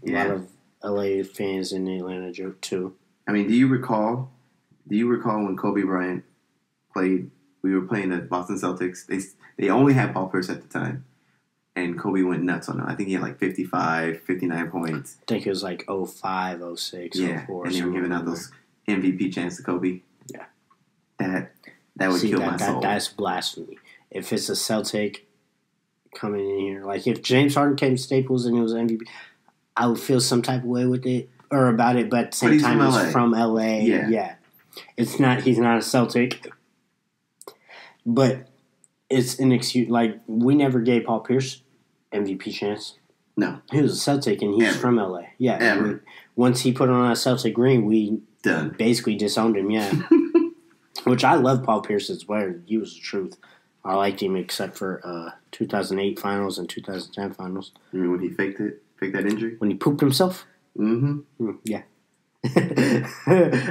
[0.05, 0.49] A lot of
[0.83, 2.95] LA fans in Atlanta joke too.
[3.25, 4.29] I mean, do you recall?
[4.89, 6.23] Do you recall when Kobe Bryant
[6.93, 7.29] played?
[7.61, 9.05] We were playing the Boston Celtics.
[9.05, 9.19] They
[9.57, 11.05] they only had Paul Pierce at the time,
[11.75, 12.87] and Kobe went nuts on them.
[12.87, 15.17] I think he had like 55, 59 points.
[15.21, 18.51] I think it was like 05, 06, Yeah, 04, and they were giving out those
[18.87, 20.01] MVP chants to Kobe.
[20.27, 20.45] Yeah.
[21.19, 21.51] that
[21.97, 22.81] that would See, kill that, my that, soul.
[22.81, 23.77] that's blasphemy.
[24.09, 25.27] If it's a Celtic
[26.15, 29.01] coming in here, like if James Harden came to Staples and it was MVP,
[29.75, 32.09] I would feel some type of way with it or about it.
[32.09, 33.11] But at the same time, he's LA.
[33.11, 33.79] from LA.
[33.79, 34.09] Yeah.
[34.09, 34.35] yeah,
[34.97, 35.41] it's not.
[35.43, 36.47] He's not a Celtic,
[38.05, 38.47] but
[39.09, 39.89] it's an excuse.
[39.89, 41.61] Like we never gave Paul Pierce
[42.13, 42.95] MVP chance.
[43.37, 43.61] No.
[43.71, 44.77] he was a Celtic and he's Ever.
[44.79, 45.21] from LA.
[45.37, 45.87] Yeah, Ever.
[45.87, 45.99] we-
[46.35, 48.75] once he put on a Celtic green, we Done.
[48.77, 49.69] basically disowned him.
[49.71, 49.93] Yeah,
[51.05, 52.53] which I love Paul Pierce as well.
[52.65, 53.37] He was the truth.
[53.85, 58.29] I liked him except for uh, 2008 finals and 2010 finals You mean when he
[58.29, 59.55] faked it, faked that injury?
[59.57, 60.45] when he pooped himself.
[60.77, 61.19] Mm-hmm.
[61.37, 61.83] Hmm, yeah.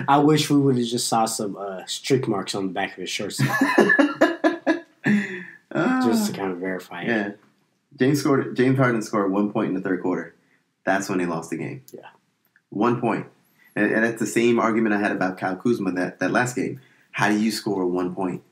[0.08, 2.98] I wish we would have just saw some uh, streak marks on the back of
[2.98, 3.38] his shorts
[5.72, 7.08] just to kind of verify it.
[7.08, 7.12] Ah.
[7.12, 7.30] yeah.
[7.98, 8.54] James scored.
[8.56, 10.34] James Harden scored one point in the third quarter.
[10.84, 11.82] That's when they lost the game.
[11.92, 12.08] Yeah.
[12.70, 13.26] one point,
[13.74, 16.80] and, and that's the same argument I had about Kyle Kuzma that that last game.
[17.12, 18.42] How do you score one point?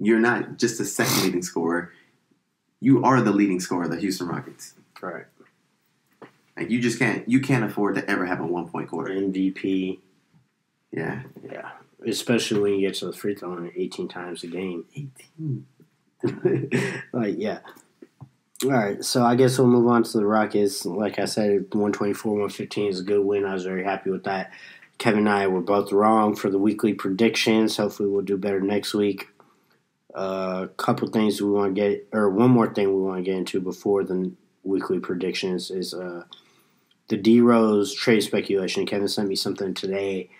[0.00, 1.92] You're not just a second leading scorer.
[2.80, 4.74] You are the leading scorer of the Houston Rockets.
[5.00, 5.26] Right.
[6.56, 7.28] Like you just can't.
[7.28, 9.12] You can't afford to ever have a one point quarter.
[9.12, 9.98] MVP.
[10.92, 11.22] Yeah.
[11.50, 11.70] Yeah.
[12.06, 14.84] Especially when you get to the free throw line 18 times a game.
[14.94, 15.66] Eighteen.
[17.12, 17.60] like, yeah.
[18.64, 20.86] All right, so I guess we'll move on to the Rockets.
[20.86, 23.44] Like I said, 124, 115 is a good win.
[23.44, 24.52] I was very happy with that.
[24.96, 27.76] Kevin and I were both wrong for the weekly predictions.
[27.76, 29.28] Hopefully, we'll do better next week.
[30.14, 33.22] A uh, couple things we want to get, or one more thing we want to
[33.22, 34.32] get into before the
[34.62, 36.22] weekly predictions is uh,
[37.08, 38.86] the D Rose trade speculation.
[38.86, 40.30] Kevin sent me something today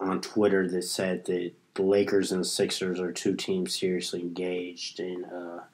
[0.00, 4.98] on Twitter that said that the Lakers and the Sixers are two teams seriously engaged
[4.98, 5.64] in uh,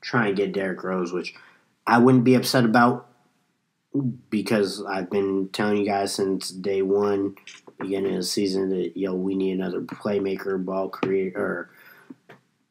[0.00, 1.34] trying to get Derrick Rose, which
[1.86, 3.06] I wouldn't be upset about
[4.30, 7.34] because I've been telling you guys since day one,
[7.78, 11.70] beginning of the season, that yo we need another playmaker, ball creator, or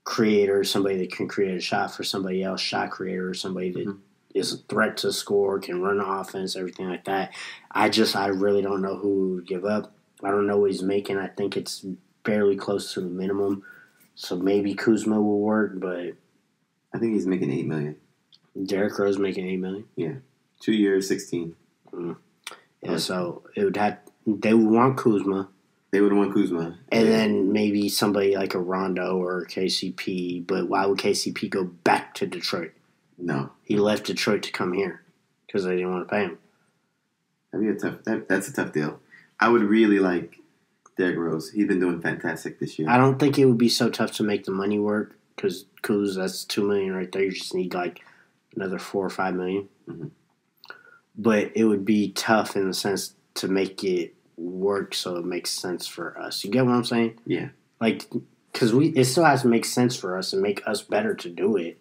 [0.04, 3.96] creator, somebody that can create a shot for somebody else, shot creator, or somebody that
[4.34, 7.34] is a threat to score, can run the offense, everything like that.
[7.72, 9.94] I just I really don't know who would give up.
[10.24, 11.18] I don't know what he's making.
[11.18, 11.86] I think it's
[12.26, 13.64] fairly close to the minimum.
[14.16, 16.14] So maybe Kuzma will work, but
[16.94, 17.96] I think he's making eight million.
[18.66, 19.86] Derrick Rose making eight million.
[19.96, 20.16] Yeah,
[20.60, 21.56] Two years, sixteen.
[21.94, 22.18] Mm.
[22.82, 23.00] Yeah, Okay.
[23.00, 25.48] so it would have they would want Kuzma,
[25.92, 26.78] They would want Kuzma.
[26.92, 30.46] and then maybe somebody like a Rondo or KCP.
[30.46, 32.72] But why would KCP go back to Detroit?
[33.20, 35.02] No, He left Detroit to come here
[35.46, 36.38] because they didn't want to pay him.
[37.52, 38.04] that'd be a tough.
[38.06, 39.00] That, that's a tough deal.
[39.40, 40.38] I would really like
[40.98, 41.52] Derrick Rose.
[41.52, 42.90] He's been doing fantastic this year.
[42.90, 46.16] I don't think it would be so tough to make the money work because Kuz
[46.16, 47.24] that's two million right there.
[47.24, 48.02] You just need like
[48.56, 49.70] another four or five million.
[49.88, 50.12] Mhm.
[51.18, 55.52] But it would be tough in the sense to make it work so it makes
[55.52, 56.44] sense for us.
[56.44, 57.20] You get what I'm saying?
[57.26, 57.50] Yeah.
[57.82, 58.06] Like,
[58.52, 61.30] because we it still has to make sense for us and make us better to
[61.30, 61.80] do it.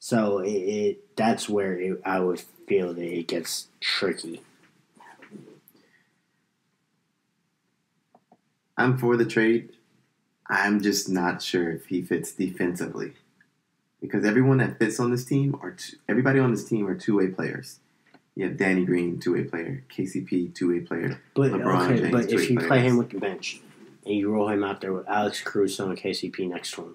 [0.00, 4.40] So it, it that's where it, I would feel that it gets tricky.
[8.76, 9.74] I'm for the trade.
[10.48, 13.12] I'm just not sure if he fits defensively
[14.00, 17.18] because everyone that fits on this team are two, everybody on this team are two
[17.18, 17.78] way players.
[18.34, 19.84] You have Danny Green, two way player.
[19.94, 21.20] KCP, two way player.
[21.34, 23.60] But LeBron okay, James but if you play play him with the bench
[24.06, 26.94] and you roll him out there with Alex Caruso and KCP next to him,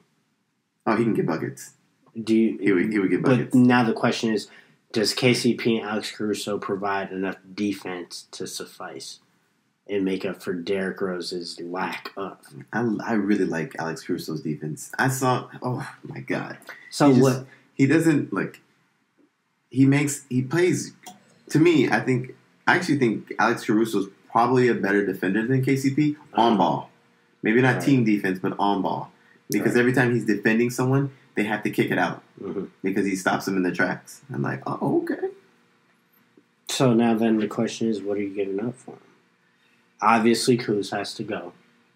[0.88, 1.75] Oh, he can get buckets.
[2.22, 2.58] Do you?
[2.60, 4.48] He would, he would get but now the question is,
[4.92, 9.20] Does KCP and Alex Caruso provide enough defense to suffice
[9.88, 12.38] and make up for Derrick Rose's lack of?
[12.74, 14.92] I, I really like Alex Caruso's defense.
[14.98, 15.50] I saw.
[15.62, 16.58] Oh my god.
[16.90, 17.48] So He just- what?
[17.76, 18.62] He doesn't like.
[19.70, 20.26] He makes.
[20.30, 20.94] He plays.
[21.50, 22.36] To me, I think.
[22.68, 26.58] I actually think Alex Caruso's probably a better defender than KCP on Uh-huh.
[26.58, 26.90] ball.
[27.44, 27.84] Maybe not Right.
[27.84, 29.12] team defense, but on ball.
[29.52, 29.82] Because Right.
[29.82, 32.70] every time he's defending someone, they have to kick it out Mhm.
[32.84, 34.22] because he stops them in the tracks.
[34.34, 35.30] I'm like, oh, okay.
[36.68, 38.99] So now then the question is, what are you giving up for him?
[40.02, 41.53] Obviously, Kuz has to go.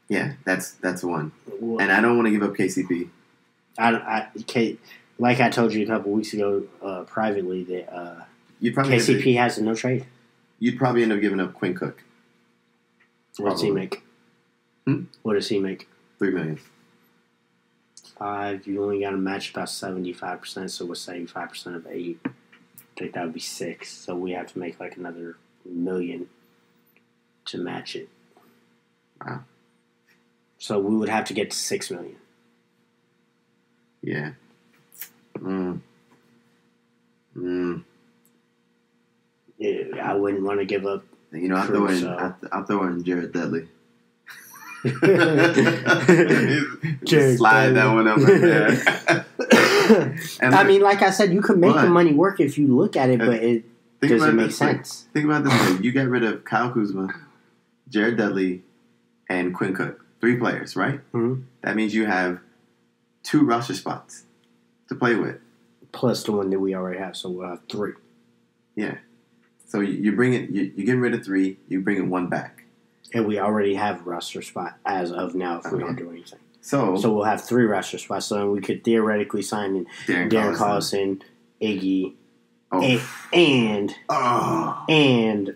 [0.08, 1.32] Yeah, that's that's one.
[1.60, 3.10] Well, And I don't want to give up KCP.
[3.78, 4.78] I, I, K,
[5.20, 8.24] like I told you a couple weeks ago uh, privately that uh,
[8.60, 10.06] You'd probably end up- KCP has a no trade.
[10.60, 12.04] you'd probably end up giving up Quinn Cook
[13.38, 14.04] What does he make?
[14.86, 15.04] Hmm?
[15.22, 15.88] What does he make?
[16.18, 16.60] three million.
[18.20, 18.68] Five.
[18.68, 20.70] You only got to match about seventy five percent.
[20.72, 22.20] So what's seventy five percent of eight?
[22.26, 22.30] I
[22.98, 23.90] think that would be six.
[23.92, 26.28] So we have to make like another million
[27.46, 28.10] to match it.
[29.26, 29.46] Wow.
[30.58, 32.18] So we would have to get to six million.
[34.02, 34.32] Yeah.
[35.38, 35.80] Mm.
[37.38, 37.84] Mm.
[39.58, 41.04] Yeah, I wouldn't want to give up.
[41.32, 43.70] You know, I'll throw in I'll, I'll throw in Jared Dudley.
[47.04, 49.26] Jared slide that one up right there.
[50.42, 52.96] And I mean, like I said, you can make the money work if you look
[52.96, 53.64] at it, Uh, but it
[54.02, 55.08] doesn't make this sense.
[55.14, 57.10] Think about this way: you get rid of Kyle Kuzma,
[57.90, 58.62] Jared Dudley,
[59.28, 60.06] and Quinn Cook.
[60.22, 61.00] Three players, right?
[61.12, 61.44] Mhm.
[61.64, 62.40] That means you have
[63.24, 64.26] two roster spots
[64.90, 65.38] to play with.
[65.92, 67.94] Plus the one that we already have, so we'll have three.
[68.76, 68.98] Yeah.
[69.66, 72.59] So you, bring it, you, you get rid of three, you bring it one back.
[73.14, 76.40] And we already have roster spot as of now if we don't do anything.
[76.62, 78.28] So, So we'll have three roster spots.
[78.28, 81.22] So then we could theoretically sign in Darren, Darren Collison.
[81.62, 82.14] Iggy,
[82.72, 83.02] Oh, and,
[83.34, 84.86] and oh.
[84.88, 85.56] and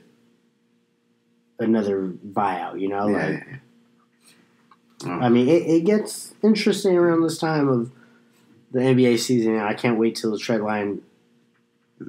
[1.60, 2.80] another buyout.
[2.80, 3.58] You know, Yeah, like yeah, yeah.
[5.06, 5.20] Oh.
[5.20, 7.92] I mean, it, it gets interesting around this time of
[8.72, 9.60] the NBA season.
[9.60, 11.02] I can't wait till the trade line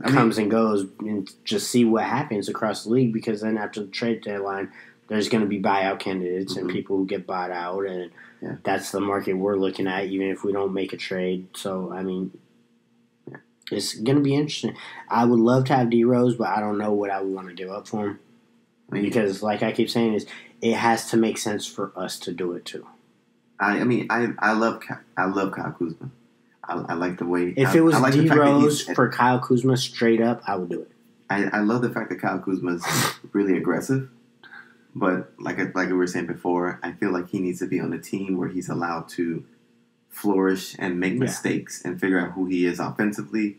[0.02, 3.58] I mean, comes and goes and just see what happens across the league because then
[3.58, 4.70] after the trade deadline
[5.09, 6.72] there's going to be buyout candidates and Mhm.
[6.72, 8.10] people who get bought out and
[8.40, 8.56] Yeah.
[8.62, 12.02] that's the market we're looking at even if we don't make a trade so i
[12.02, 12.31] mean
[13.31, 13.36] Yeah.
[13.70, 14.76] it's going to be interesting
[15.09, 17.48] i would love to have d rose but i don't know what i would want
[17.48, 18.18] to give up for him
[18.90, 20.26] I mean, because like i keep saying is
[20.60, 22.86] it has to make sense for us to do it too
[23.60, 24.82] I, I mean, I, I love,
[25.16, 26.10] I love Kyle Kuzma.
[26.64, 27.55] I, I like the way.
[27.56, 30.81] if I, it was like D Rose for kyle kuzma straight up i would do
[30.82, 30.90] it
[31.31, 32.85] I, I love the fact that Kyle Kuzma is
[33.32, 34.10] really aggressive,
[34.94, 37.92] but like like we were saying before, I feel like he needs to be on
[37.92, 39.44] a team where he's allowed to
[40.08, 41.20] flourish and make Yeah.
[41.20, 43.58] mistakes and figure out who he is offensively,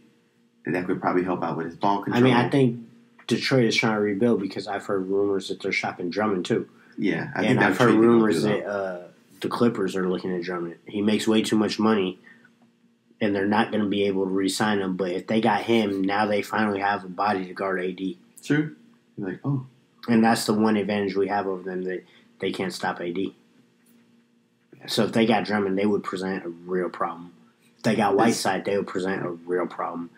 [0.65, 2.21] and that could probably help out with his ball control.
[2.21, 2.79] i mean i think
[3.27, 6.67] detroit is trying to rebuild because i've heard rumors that they're shopping drummond too
[6.97, 9.07] yeah, I and I've heard rumors that uh,
[9.41, 10.77] the Clippers are looking at Drummond.
[10.87, 12.19] He makes way too much money,
[13.19, 14.95] and they're not going to be able to re-sign him.
[14.95, 17.99] But if they got him, now they finally have a body to guard AD,
[18.41, 18.77] True.
[19.17, 19.65] You're like, oh,
[20.07, 22.03] and that's the one advantage we have over them that
[22.39, 23.17] they can't stop AD.
[24.87, 27.33] So if they got Drummond, they would present a real problem.
[27.77, 30.09] If they got Whiteside, they would present a real problem.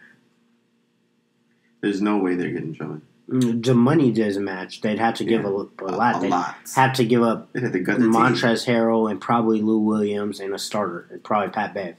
[1.82, 3.02] there's no way they're getting Drummond.
[3.30, 4.82] Mm, The money doesn't match.
[4.82, 5.48] They'd have to give Yeah.
[5.50, 6.18] a, a lot.
[6.18, 6.56] A, They'd lot.
[6.76, 8.14] have to give up They'd have to gut the team.
[8.14, 11.96] Montrez Harrell and probably Lou Williams and a starter, and probably Pat Bev.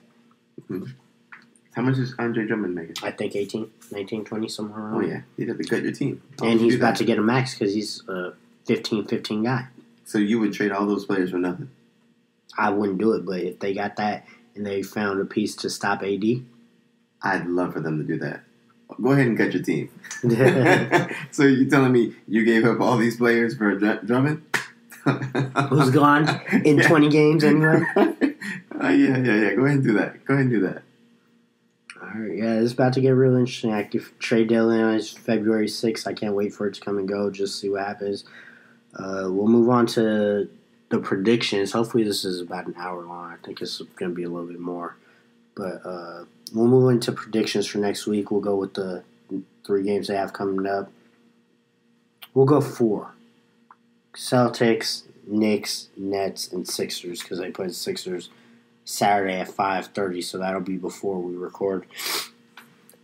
[1.78, 2.96] How much is Andre Drummond making?
[3.04, 4.94] I think 18, 19, 20, somewhere around.
[4.96, 6.20] Oh yeah, you'd have to gut your team.
[6.42, 6.96] And he's about that?
[6.96, 8.32] to get a max because he's a
[8.66, 9.68] 15 15 guy.
[10.04, 11.70] So you would trade all those players for nothing.
[12.58, 14.26] I wouldn't do it, but if they got that
[14.56, 16.24] and they found a piece to stop AD,
[17.22, 18.40] I'd love for them to do that.
[19.00, 19.88] Go ahead and gut your team.
[21.30, 24.42] so you're telling me you gave up all these players for Dr- Drummond?
[25.04, 26.28] Who's gone
[26.64, 26.88] in Yeah.
[26.88, 27.84] 20 games anyway.
[27.96, 29.54] Uh, yeah, yeah, yeah.
[29.54, 30.24] Go ahead and do that.
[30.24, 30.82] Go ahead and do that.
[32.08, 33.72] All right, yeah, it's about to get real interesting.
[33.72, 33.82] I
[34.18, 36.06] trade deadline is February 6th.
[36.06, 37.30] I can't wait for it to come and go.
[37.30, 38.24] Just see what happens.
[38.94, 40.48] Uh, we'll move on to
[40.88, 41.72] the predictions.
[41.72, 43.32] Hopefully, this is about an hour long.
[43.32, 44.96] I think it's going to be a little bit more.
[45.54, 46.24] But uh,
[46.54, 48.30] we'll move into predictions for next week.
[48.30, 49.02] We'll go with the
[49.66, 50.90] three games they have coming up.
[52.32, 53.12] We'll go four
[54.14, 58.30] Celtics, Knicks, Nets, and Sixers because they play the Sixers
[58.88, 61.86] Saturday at 5.30, so that'll be before we record.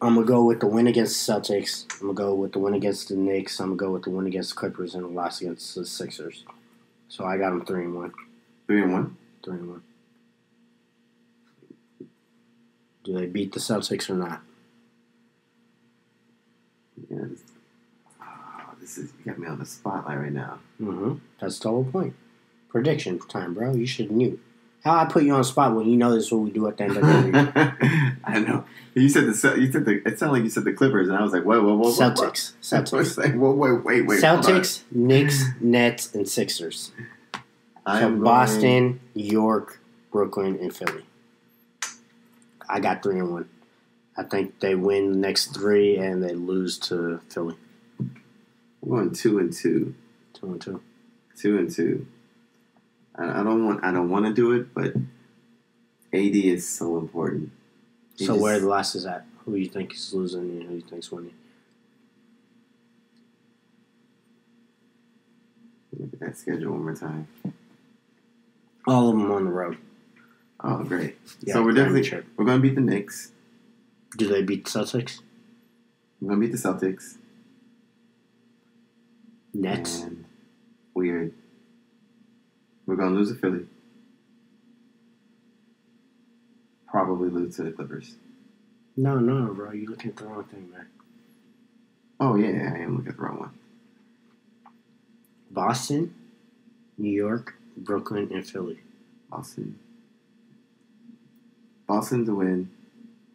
[0.00, 1.84] I'm going to go with the win against the Celtics.
[2.00, 3.60] I'm going to go with the win against the Knicks.
[3.60, 5.84] I'm going to go with the win against the Clippers and the loss against the
[5.84, 6.44] Sixers.
[7.08, 8.12] So I got them 3 and 1.
[8.66, 9.16] Three and one.
[9.44, 9.82] 3 and 1.
[13.04, 14.40] Do they beat the Celtics or not?
[17.10, 17.26] Yeah,
[18.22, 20.60] oh, this is you got me on the spotlight right now.
[20.80, 21.16] Mm-hmm.
[21.38, 22.14] That's the whole point.
[22.70, 23.74] Prediction time, bro.
[23.74, 24.40] You should knew.
[24.84, 26.66] How I put you on the spot when you know this is what we do
[26.68, 28.18] at the end of the week.
[28.24, 28.66] I know.
[28.94, 31.22] You said the you said the it sounded like you said the Clippers, and I
[31.22, 32.52] was like, whoa, whoa, whoa, whoa Celtics.
[32.70, 32.76] Whoa.
[32.76, 33.16] I was Celtics.
[33.16, 34.20] like, whoa, wait, wait, wait.
[34.22, 36.92] Celtics, Knicks, Nets, and Sixers.
[37.86, 39.80] I So am going- Boston, York,
[40.12, 41.04] Brooklyn, and Philly.
[42.68, 43.48] I got three and one.
[44.16, 47.56] I think they win the next three and they lose to Philly.
[48.00, 48.10] I'm
[48.88, 49.94] going two and two,
[50.34, 50.80] Two and two.
[51.36, 52.06] two and two.
[53.16, 54.94] I, I don't want I don't want to do it, but
[56.12, 57.50] AD is so important.
[58.16, 59.24] He So just- where are the losses at?
[59.44, 61.34] Who do you think is losing and who do you think's winning?
[65.98, 67.28] Look at that schedule one more time.
[68.86, 69.78] All of them on the road.
[70.60, 71.16] Oh, great!
[71.42, 72.26] Yeah, so we're definitely trip.
[72.36, 73.32] we're going to beat the Knicks.
[74.16, 75.20] Do they beat the Celtics?
[76.20, 77.16] We're going to beat the Celtics.
[79.52, 80.02] Nets?
[80.02, 80.24] And
[80.94, 81.32] weird.
[82.86, 83.66] We're going to lose to Philly.
[86.88, 88.16] Probably lose to the Clippers.
[88.96, 89.72] No, no, bro.
[89.72, 90.86] You're looking at the wrong thing, man.
[92.20, 93.58] Oh yeah, I am looking at the wrong one.
[95.50, 96.14] Boston,
[96.96, 98.80] New York, Brooklyn, and Philly.
[99.30, 99.78] Boston.
[101.86, 102.70] Boston's a win.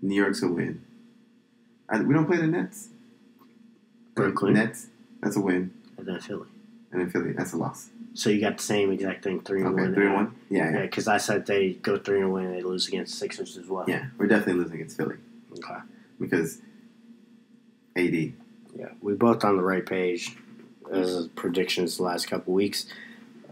[0.02, 0.82] New York's a win.
[1.90, 2.90] I, we don't play the Nets.
[4.16, 4.54] Brooklyn.
[4.54, 4.88] Nets.
[5.22, 5.74] That's a win.
[5.98, 6.48] And then Philly.
[6.91, 7.34] And then Philly.
[7.34, 7.90] That's a loss.
[8.16, 9.94] So you got the same exact thing, three and Okay, one.
[9.94, 10.36] three and one.
[10.49, 13.18] Yeah, Yeah, yeah, because I said they go three and one and they lose against
[13.20, 13.86] Sixers as well.
[13.88, 14.07] yeah.
[14.18, 15.16] We're definitely losing against Philly
[15.53, 15.78] Okay.
[16.20, 16.60] because
[17.95, 18.34] AD.
[18.76, 20.36] Yeah, we both on the right page
[20.91, 22.86] as predictions the last couple weeks.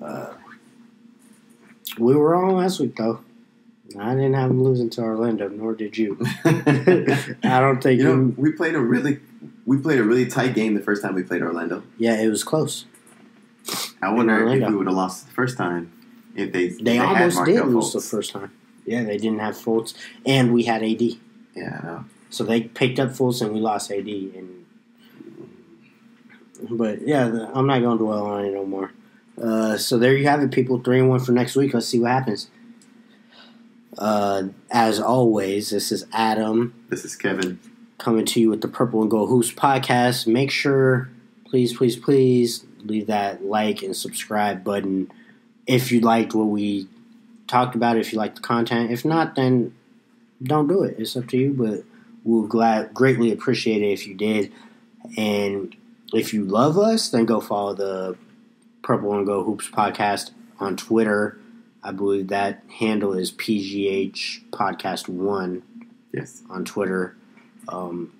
[0.01, 0.33] Uh,
[1.99, 3.21] we were wrong last week though.
[3.97, 6.17] I didn't have them losing to Orlando, nor did you.
[6.45, 7.99] I don't think.
[7.99, 9.19] You know, you- we played a really
[9.65, 11.83] we played a really tight game the first time we played Orlando.
[11.97, 12.85] yeah, it was close.
[14.01, 15.91] I wonder if we would have lost the first time
[16.35, 18.51] if they They, had almost did Markelle lose the first time.
[18.85, 19.93] Yeah, they didn't have Fultz,
[20.25, 21.01] and we had AD.
[21.55, 24.07] Yeah, So they picked up Fultz, and we lost AD.
[24.07, 24.65] And
[26.69, 28.91] but yeah, the, I'm not going to dwell on it no more.
[29.41, 30.79] Uh, so there you have it, people.
[30.79, 31.73] Three and one for next week.
[31.73, 32.49] Let's see what happens.
[33.97, 37.59] Uh, as always, this is Adam This is Kevin.
[37.97, 40.27] coming to you with the Purple and Gold Hoops podcast.
[40.27, 41.09] Make sure,
[41.45, 45.11] please, please, please, leave that like and subscribe button
[45.65, 46.87] if you liked what we
[47.47, 47.97] talked about.
[47.97, 49.73] If you like the content, if not, then
[50.41, 50.95] don't do it.
[50.99, 51.53] It's up to you.
[51.53, 51.83] But
[52.23, 54.51] we'll glad greatly appreciate it if you did.
[55.17, 55.75] And
[56.13, 58.17] if you love us, then go follow the
[58.81, 61.37] Purple and Gold Hoops podcast on Twitter.
[61.83, 65.63] I believe that handle is PGH Podcast One
[66.13, 66.41] Yes.
[66.49, 67.15] on Twitter.
[67.67, 68.13] Um,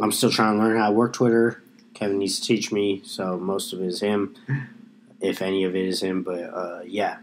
[0.00, 1.62] I'm still trying to learn how to work Twitter.
[1.94, 4.34] Kevin needs to teach me, so most of it is him,
[5.20, 6.22] if any of it is him.
[6.22, 7.18] But uh, yeah,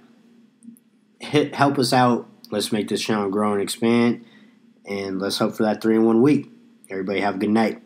[1.19, 2.27] Hit, help us out.
[2.49, 4.25] Let's make this channel grow and expand,
[4.85, 6.49] and let's hope for that three in one week.
[6.89, 7.81] Everybody have a good night.